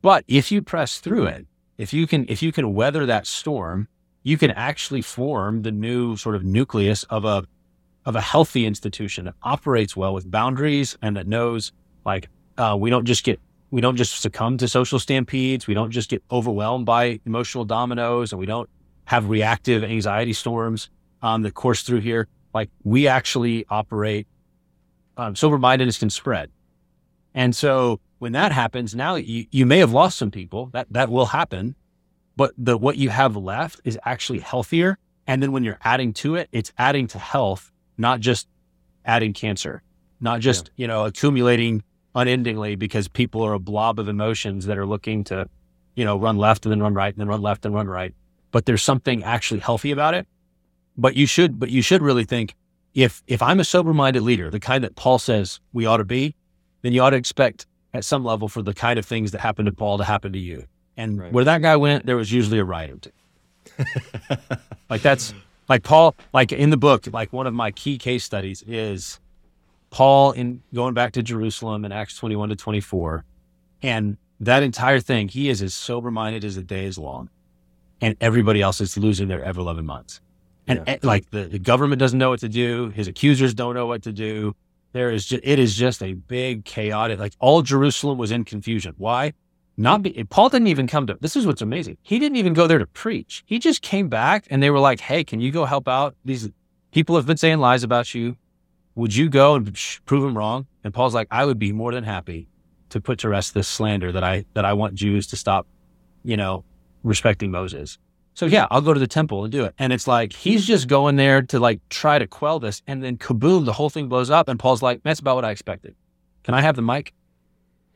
[0.00, 1.46] But if you press through it,
[1.78, 3.88] if you can if you can weather that storm,
[4.22, 7.44] you can actually form the new sort of nucleus of a
[8.04, 11.72] of a healthy institution that operates well with boundaries and that knows
[12.04, 13.40] like uh, we don't just get
[13.70, 15.66] we don't just succumb to social stampedes.
[15.66, 18.68] We don't just get overwhelmed by emotional dominoes, and we don't
[19.04, 20.90] have reactive anxiety storms
[21.22, 22.26] on the course through here.
[22.52, 24.26] Like we actually operate.
[25.20, 26.50] Um, sober mindedness can spread,
[27.34, 30.66] and so when that happens, now you, you may have lost some people.
[30.72, 31.74] That that will happen,
[32.36, 34.98] but the what you have left is actually healthier.
[35.26, 38.48] And then when you're adding to it, it's adding to health, not just
[39.04, 39.82] adding cancer,
[40.20, 40.82] not just yeah.
[40.82, 41.82] you know accumulating
[42.14, 45.48] unendingly because people are a blob of emotions that are looking to,
[45.94, 48.14] you know, run left and then run right and then run left and run right.
[48.52, 50.26] But there's something actually healthy about it.
[50.96, 52.54] But you should, but you should really think
[52.94, 56.04] if if I'm a sober minded leader, the kind that Paul says we ought to
[56.04, 56.34] be,
[56.82, 59.66] then you ought to expect at some level for the kind of things that happened
[59.66, 60.64] to Paul to happen to you.
[60.96, 61.32] And right.
[61.32, 63.86] where that guy went, there was usually a riot or two.
[64.88, 65.34] like that's
[65.68, 69.20] like Paul, like in the book, like one of my key case studies is
[69.90, 73.24] Paul in going back to Jerusalem in Acts 21 to 24.
[73.82, 77.30] And that entire thing, he is as sober minded as the day is long.
[78.00, 80.20] And everybody else is losing their ever loving minds.
[80.70, 80.94] And yeah.
[80.94, 82.90] Eh, like the, the government doesn't know what to do.
[82.90, 84.54] His accusers don't know what to do.
[84.92, 88.94] There is just, it is just a big chaotic, like all Jerusalem was in confusion.
[88.96, 89.32] Why?
[89.76, 91.96] Not be, eh, Paul didn't even come to, this is what's amazing.
[92.02, 93.42] He didn't even go there to preach.
[93.46, 96.14] He just came back and they were like, Hey, can you go help out?
[96.24, 96.50] These
[96.92, 98.36] people have been saying lies about you.
[98.94, 100.66] Would you go and prove them wrong?
[100.84, 102.48] And Paul's like, I would be more than happy
[102.90, 105.66] to put to rest this slander that I, that I want Jews to stop,
[106.24, 106.64] you know,
[107.02, 107.98] respecting Moses.
[108.40, 109.74] So yeah, I'll go to the temple and do it.
[109.78, 112.80] And it's like, he's just going there to like try to quell this.
[112.86, 114.48] And then kaboom, the whole thing blows up.
[114.48, 115.94] And Paul's like, that's about what I expected.
[116.44, 117.12] Can I have the mic?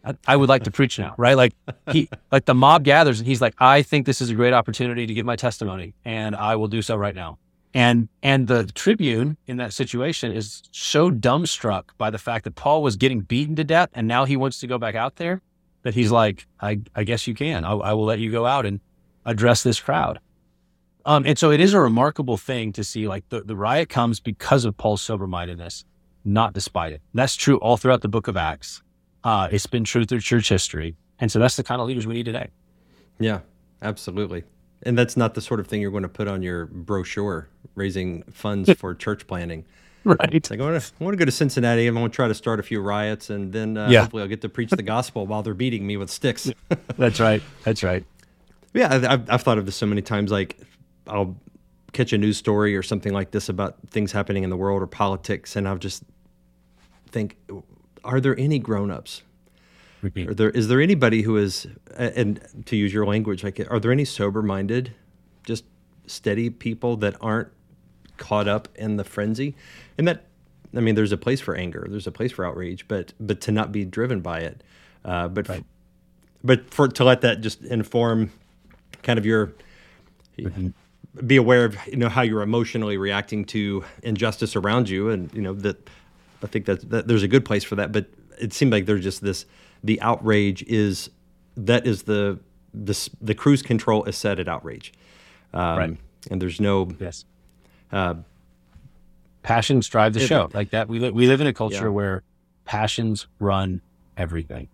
[0.04, 1.34] I, I would like to preach now, right?
[1.34, 1.54] Like
[1.92, 5.06] he, like the mob gathers and he's like, I think this is a great opportunity
[5.06, 7.38] to give my testimony and I will do so right now.
[7.72, 12.82] And and the Tribune in that situation is so dumbstruck by the fact that Paul
[12.82, 15.40] was getting beaten to death, and now he wants to go back out there,
[15.84, 17.64] that he's like, I, I guess you can.
[17.64, 18.78] I, I will let you go out and
[19.24, 20.20] address this crowd.
[21.06, 24.20] Um, and so it is a remarkable thing to see like the, the riot comes
[24.20, 25.84] because of Paul's sober mindedness,
[26.24, 27.02] not despite it.
[27.12, 28.82] That's true all throughout the book of Acts.
[29.22, 30.96] Uh, it's been true through church history.
[31.18, 32.48] And so that's the kind of leaders we need today.
[33.18, 33.40] Yeah,
[33.82, 34.44] absolutely.
[34.82, 38.22] And that's not the sort of thing you're going to put on your brochure, raising
[38.24, 39.64] funds for church planning.
[40.04, 40.50] Right.
[40.50, 41.86] Like I want to, I want to go to Cincinnati.
[41.86, 44.02] I'm going to try to start a few riots, and then uh, yeah.
[44.02, 46.50] hopefully I'll get to preach the gospel while they're beating me with sticks.
[46.98, 47.42] that's right.
[47.64, 48.04] That's right.
[48.76, 50.32] Yeah, I've, I've thought of this so many times.
[50.32, 50.58] Like
[51.06, 51.36] I'll
[51.92, 54.86] catch a news story or something like this about things happening in the world or
[54.86, 56.02] politics, and I'll just
[57.10, 57.36] think,
[58.02, 59.22] are there any grown-ups
[60.04, 60.28] Repeat.
[60.28, 63.90] Are there is there anybody who is and to use your language like are there
[63.90, 64.92] any sober minded,
[65.46, 65.64] just
[66.06, 67.48] steady people that aren't
[68.18, 69.56] caught up in the frenzy,
[69.96, 70.26] and that
[70.76, 73.52] I mean there's a place for anger, there's a place for outrage, but but to
[73.52, 74.62] not be driven by it,
[75.06, 75.64] uh, but right.
[76.44, 78.30] but for to let that just inform
[79.02, 79.54] kind of your.
[80.38, 80.68] Mm-hmm
[81.26, 85.40] be aware of you know how you're emotionally reacting to injustice around you and you
[85.40, 85.88] know that
[86.42, 88.06] i think that, that there's a good place for that but
[88.40, 89.46] it seemed like there's just this
[89.84, 91.10] the outrage is
[91.56, 92.38] that is the
[92.74, 94.92] the the cruise control is set at outrage,
[95.52, 95.96] um, right?
[96.30, 97.24] And there's no yes.
[97.92, 98.14] Uh,
[99.42, 100.88] passions drive the it, show like that.
[100.88, 101.88] We li- we live in a culture yeah.
[101.88, 102.22] where
[102.64, 103.80] passions run
[104.16, 104.68] everything,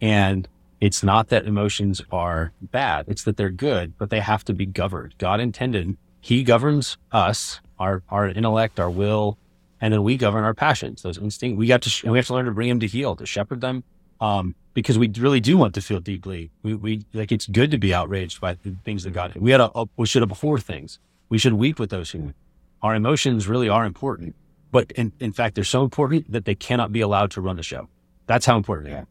[0.00, 0.46] and
[0.80, 4.66] it's not that emotions are bad; it's that they're good, but they have to be
[4.66, 5.14] governed.
[5.18, 9.38] God intended He governs us, our our intellect, our will,
[9.80, 11.58] and then we govern our passions, those instincts.
[11.58, 13.60] We got to and we have to learn to bring them to heel, to shepherd
[13.60, 13.84] them
[14.20, 16.50] um, because we really do want to feel deeply.
[16.62, 19.34] We, we like it's good to be outraged by the things that God.
[19.36, 20.98] We had a, a we should have before things.
[21.28, 22.34] We should weep with those who.
[22.82, 24.36] Our emotions really are important,
[24.70, 27.62] but in, in fact, they're so important that they cannot be allowed to run the
[27.62, 27.88] show.
[28.26, 29.06] That's how important they are.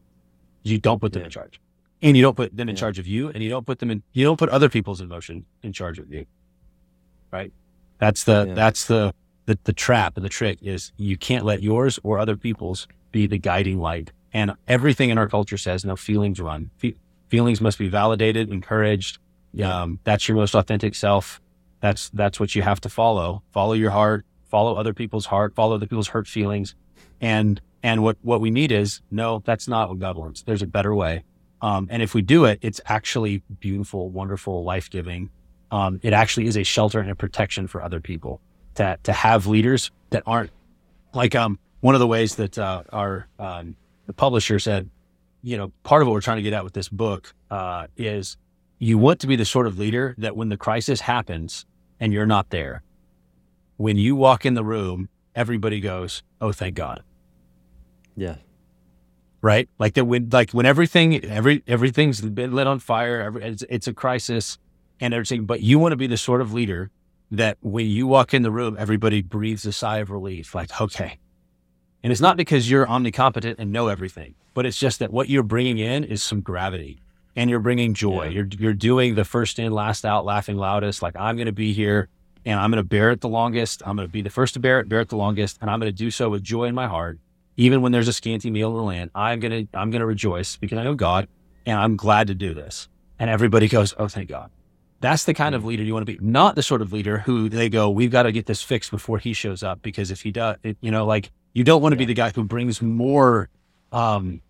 [0.66, 1.26] You don't put them yeah.
[1.26, 1.60] in charge,
[2.02, 2.80] and you don't put them in yeah.
[2.80, 4.02] charge of you, and you don't put them in.
[4.12, 6.26] You don't put other people's emotion in charge of you.
[7.30, 7.52] Right.
[7.98, 8.54] That's the yeah.
[8.54, 9.14] that's the,
[9.46, 13.26] the the trap and the trick is you can't let yours or other people's be
[13.26, 16.70] the guiding light and everything in our culture says no feelings run.
[16.76, 16.96] Fe-
[17.28, 19.18] feelings must be validated, encouraged,
[19.62, 21.40] Um, that's your most authentic self.
[21.80, 23.42] That's that's what you have to follow.
[23.52, 24.26] Follow your heart.
[24.50, 25.54] Follow other people's heart.
[25.54, 26.74] Follow other people's hurt feelings.
[27.20, 30.42] And and what what we need is no, that's not what God wants.
[30.42, 31.24] There's a better way.
[31.62, 35.30] Um, and if we do it, it's actually beautiful, wonderful, life giving.
[35.70, 38.40] Um, it actually is a shelter and a protection for other people
[38.74, 40.50] to to have leaders that aren't
[41.14, 44.90] like um one of the ways that uh, our um, the publisher said,
[45.42, 48.36] you know, part of what we're trying to get at with this book uh, is
[48.78, 51.64] you want to be the sort of leader that when the crisis happens
[52.00, 52.82] and you're not there,
[53.76, 57.02] when you walk in the room, everybody goes, "Oh, thank God."
[58.16, 58.36] Yeah.
[59.42, 59.68] Right.
[59.78, 63.20] Like that when like when everything every everything's been lit on fire.
[63.20, 64.58] Every, it's, it's a crisis
[65.00, 65.44] and everything.
[65.44, 66.90] But you want to be the sort of leader
[67.30, 70.54] that when you walk in the room, everybody breathes a sigh of relief.
[70.54, 71.18] Like, okay.
[72.02, 75.42] And it's not because you're omnicompetent and know everything, but it's just that what you're
[75.42, 77.00] bringing in is some gravity
[77.34, 78.24] and you're bringing joy.
[78.24, 78.30] Yeah.
[78.30, 81.02] You're you're doing the first in, last out, laughing loudest.
[81.02, 82.08] Like I'm going to be here
[82.44, 83.82] and I'm going to bear it the longest.
[83.84, 85.80] I'm going to be the first to bear it, bear it the longest, and I'm
[85.80, 87.18] going to do so with joy in my heart,
[87.56, 89.10] even when there's a scanty meal in the land.
[89.14, 91.28] I'm going to I'm going to rejoice because I know God,
[91.64, 92.88] and I'm glad to do this.
[93.18, 94.50] And everybody goes, "Oh, thank God."
[95.00, 95.66] That's the kind of mm.
[95.66, 98.24] leader you want to be, not the sort of leader who they go, "We've got
[98.24, 101.06] to get this fixed before he shows up," because if he does, it, you know,
[101.06, 102.06] like you don't want to yeah.
[102.06, 103.48] be the guy who brings more
[103.92, 104.40] um,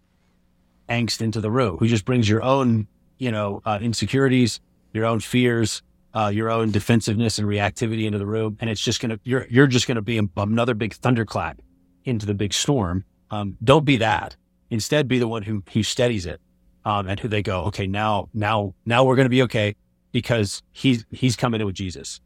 [0.89, 2.89] angst into the room, who just brings your own
[3.19, 4.61] you know, uh, insecurities,
[4.93, 5.83] your own fears,
[6.15, 9.67] uh, your own defensiveness and reactivity into the room, and it's just gonna you're you're
[9.67, 11.61] just gonna be another big thunderclap
[12.07, 13.05] into the big storm.
[13.31, 14.37] Um, don't be that.
[14.71, 16.41] Instead, be the one who who steadies it,
[16.85, 19.77] um, and who they go, okay, now now now we're gonna be okay
[20.13, 22.21] because he's he's coming in with Jesus.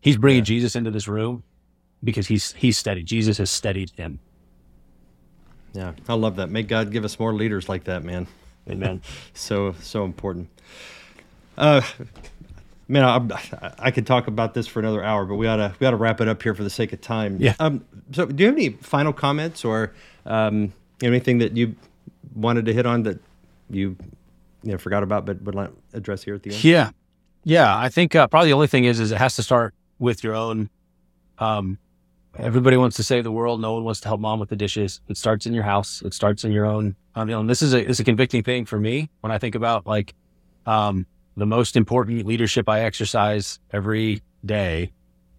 [0.00, 0.46] He's bringing yeah.
[0.46, 1.44] Jesus into this room
[2.04, 3.02] because he's he's steady.
[3.02, 4.18] Jesus has steadied him.
[5.72, 6.50] Yeah, I love that.
[6.50, 8.26] May God give us more leaders like that, man.
[8.68, 9.00] Amen.
[9.34, 10.48] so so important.
[11.56, 11.82] Uh,
[12.92, 15.96] man, I, I could talk about this for another hour, but we oughta we oughta
[15.96, 17.38] wrap it up here for the sake of time.
[17.40, 17.54] Yeah.
[17.58, 17.84] Um.
[18.12, 19.92] So, do you have any final comments or
[20.26, 20.72] um
[21.02, 21.74] anything that you
[22.34, 23.18] wanted to hit on that
[23.70, 23.96] you
[24.62, 26.62] you know forgot about but would like address here at the end?
[26.62, 26.90] Yeah.
[27.44, 27.76] Yeah.
[27.76, 30.34] I think uh, probably the only thing is is it has to start with your
[30.34, 30.68] own
[31.38, 31.78] um
[32.38, 33.60] Everybody wants to save the world.
[33.60, 35.02] No one wants to help mom with the dishes.
[35.08, 36.00] It starts in your house.
[36.02, 36.96] It starts in your own.
[37.14, 39.36] Um, you know, and this is a is a convicting thing for me when I
[39.36, 40.14] think about like
[40.64, 41.06] um,
[41.36, 44.92] the most important leadership I exercise every day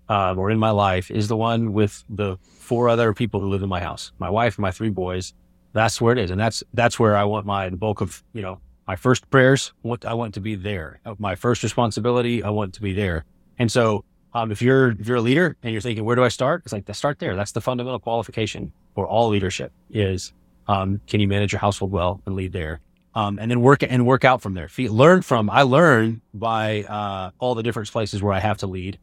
[0.10, 3.64] uh, or in my life is the one with the four other people who live
[3.64, 5.34] in my house, my wife my three boys.
[5.74, 8.60] That's where it is, and that's that's where I want my bulk of you know
[8.88, 9.74] my first prayers.
[9.82, 11.00] What I want to be there.
[11.18, 12.44] My first responsibility.
[12.44, 13.26] I want to be there,
[13.58, 16.28] and so um, if you're if you're a leader and you're thinking, where do I
[16.28, 16.64] start?
[16.66, 17.36] It's like start there.
[17.36, 20.34] That's the fundamental qualification for all leadership is
[20.68, 22.82] um, can you manage your household well and lead there?
[23.16, 24.70] Um, and then work and work out from there.
[24.78, 28.98] Learn from I learn by uh, all the different places where I have to lead,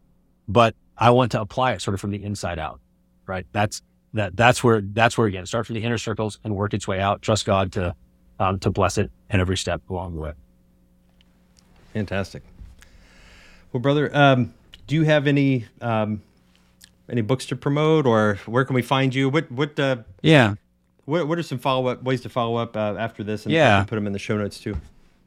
[0.49, 2.81] but I want to apply it sort of from the inside out.
[3.27, 3.47] Right?
[3.53, 3.83] That's
[4.15, 7.01] that that's where that's where again start from the inner circles and work its way
[7.01, 7.23] out.
[7.23, 7.95] Trust God to
[8.41, 10.33] um, to bless it in every step along the way.
[11.93, 12.43] Fantastic.
[13.73, 14.55] Well, brother, um,
[14.87, 16.23] do you have any um,
[17.09, 19.29] any books to promote, or where can we find you?
[19.29, 20.55] What what uh, yeah.
[21.11, 23.45] What, what are some follow up ways to follow up uh, after this?
[23.45, 24.77] And yeah, put them in the show notes too.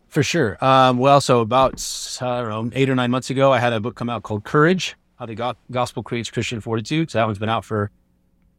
[0.07, 0.63] For sure.
[0.63, 1.73] Um, well, so about
[2.21, 4.45] I don't know eight or nine months ago, I had a book come out called
[4.45, 7.11] Courage: How the Go- Gospel Creates Christian Fortitude.
[7.11, 7.91] So that one's been out for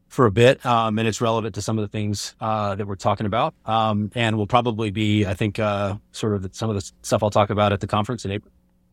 [0.08, 2.94] for a bit, um, and it's relevant to some of the things uh, that we're
[2.94, 6.76] talking about, um, and will probably be, I think, uh, sort of the, some of
[6.76, 8.52] the stuff I'll talk about at the conference in April.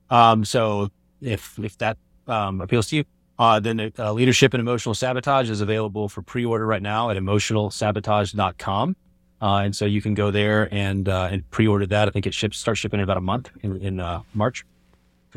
[0.10, 0.90] Um, so
[1.22, 3.04] if if that um, appeals to you,
[3.42, 8.96] uh, then uh, leadership and emotional sabotage is available for pre-order right now at emotionalsabotage.com.
[9.42, 12.08] Uh, and so you can go there and uh, and pre-order that.
[12.08, 14.64] I think it ships starts shipping in about a month in, in uh, March.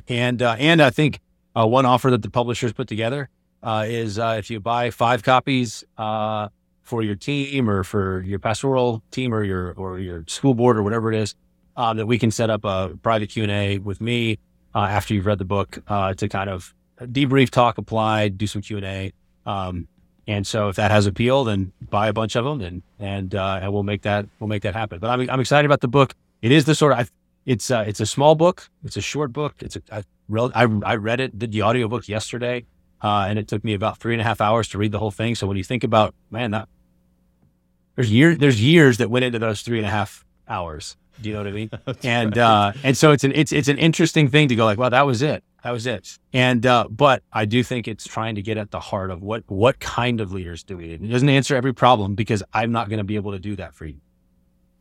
[0.06, 1.20] And uh, and I think
[1.54, 3.30] one offer that the publishers put together
[3.64, 9.42] is if you buy five copies for your team or for your pastoral team or
[9.42, 11.34] your or your school board or whatever it is,
[11.74, 14.38] that we can set up a private Q and A with me
[14.74, 18.62] uh, after you've read the book uh, to kind of debrief, talk, applied, do some
[18.62, 19.12] Q and A.
[19.46, 19.88] Um,
[20.26, 23.60] and so if that has appeal, then buy a bunch of them and, and, uh,
[23.62, 24.98] and we'll make that, we'll make that happen.
[24.98, 26.14] But I'm, I'm excited about the book.
[26.40, 27.10] It is the sort of,
[27.44, 28.70] it's, uh, it's a small book.
[28.84, 29.56] It's a short book.
[29.60, 32.64] It's a, real, I, I read it, did the audiobook yesterday.
[33.02, 35.10] Uh, and it took me about three and a half hours to read the whole
[35.10, 35.34] thing.
[35.34, 36.68] So when you think about, man, that
[37.96, 40.96] there's years, there's years that went into those three and a half hours.
[41.20, 41.70] Do you know what I mean?
[42.02, 42.42] and right.
[42.42, 45.06] uh, and so it's an it's it's an interesting thing to go like, well, that
[45.06, 46.18] was it, that was it.
[46.34, 49.44] And uh, but I do think it's trying to get at the heart of what
[49.48, 51.02] what kind of leaders do we need.
[51.02, 53.74] It doesn't answer every problem because I'm not going to be able to do that
[53.74, 53.96] for you.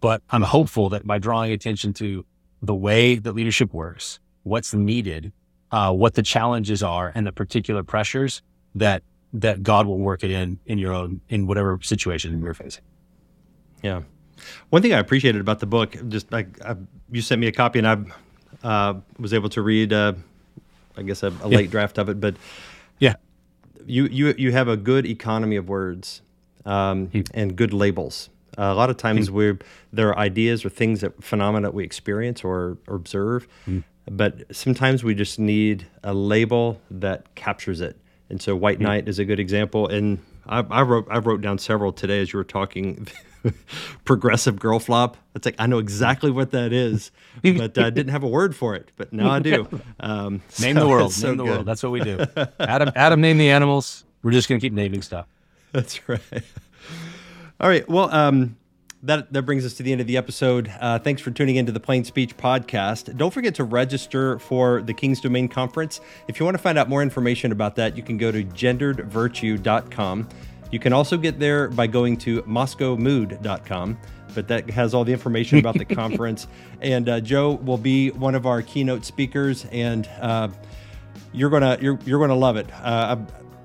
[0.01, 2.25] But I'm hopeful that by drawing attention to
[2.61, 5.31] the way that leadership works what's needed,
[5.71, 8.41] uh, what the challenges are, and the particular pressures
[8.75, 12.83] that that God will work it in in your own in whatever situation you're facing.
[13.81, 14.01] Yeah.
[14.69, 16.75] One thing I appreciated about the book, just like I,
[17.09, 20.13] you sent me a copy, and I uh, was able to read, uh,
[20.97, 22.19] I guess, a, a late draft of it.
[22.19, 22.35] But
[22.99, 23.15] yeah,
[23.85, 26.21] you you you have a good economy of words
[26.65, 28.29] um, and good labels.
[28.57, 29.57] Uh, a lot of times, we
[29.91, 33.83] there are ideas or things that phenomena that we experience or, or observe, mm.
[34.11, 37.97] but sometimes we just need a label that captures it.
[38.29, 39.87] And so, White Knight is a good example.
[39.87, 43.07] And I, I wrote I wrote down several today as you were talking.
[44.05, 45.17] progressive girl flop.
[45.35, 47.11] It's like I know exactly what that is,
[47.43, 48.91] but I uh, didn't have a word for it.
[48.95, 49.67] But now I do.
[49.99, 51.13] Um, name so the world.
[51.13, 51.65] So name the world.
[51.65, 52.25] That's what we do.
[52.59, 54.03] Adam, Adam, name the animals.
[54.21, 55.27] We're just gonna keep naming stuff.
[55.71, 56.21] That's right.
[57.59, 57.87] All right.
[57.89, 58.57] Well, um,
[59.03, 60.71] that that brings us to the end of the episode.
[60.79, 63.15] Uh, thanks for tuning into the Plain Speech podcast.
[63.17, 65.99] Don't forget to register for the King's Domain Conference.
[66.27, 70.29] If you want to find out more information about that, you can go to genderedvirtue.com.
[70.73, 73.99] You can also get there by going to moscowmood.com,
[74.33, 76.47] but that has all the information about the conference.
[76.81, 80.47] And uh, Joe will be one of our keynote speakers, and uh,
[81.31, 82.65] you're gonna you're you're gonna love it.
[82.73, 83.17] Uh,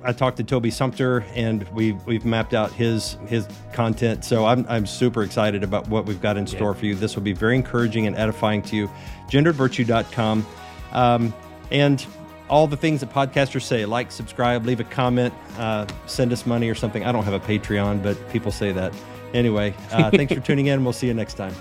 [0.04, 4.22] I, I, talked to Toby Sumpter, and we've we've mapped out his his content.
[4.22, 6.78] So I'm I'm super excited about what we've got in store yeah.
[6.78, 6.94] for you.
[6.94, 8.90] This will be very encouraging and edifying to you.
[9.30, 10.46] GenderedVirtue.com.
[10.92, 11.32] Um,
[11.70, 12.06] and
[12.48, 16.68] all the things that podcasters say like, subscribe, leave a comment, uh, send us money
[16.68, 17.04] or something.
[17.04, 18.92] I don't have a Patreon, but people say that.
[19.34, 20.84] Anyway, uh, thanks for tuning in.
[20.84, 21.54] We'll see you next time.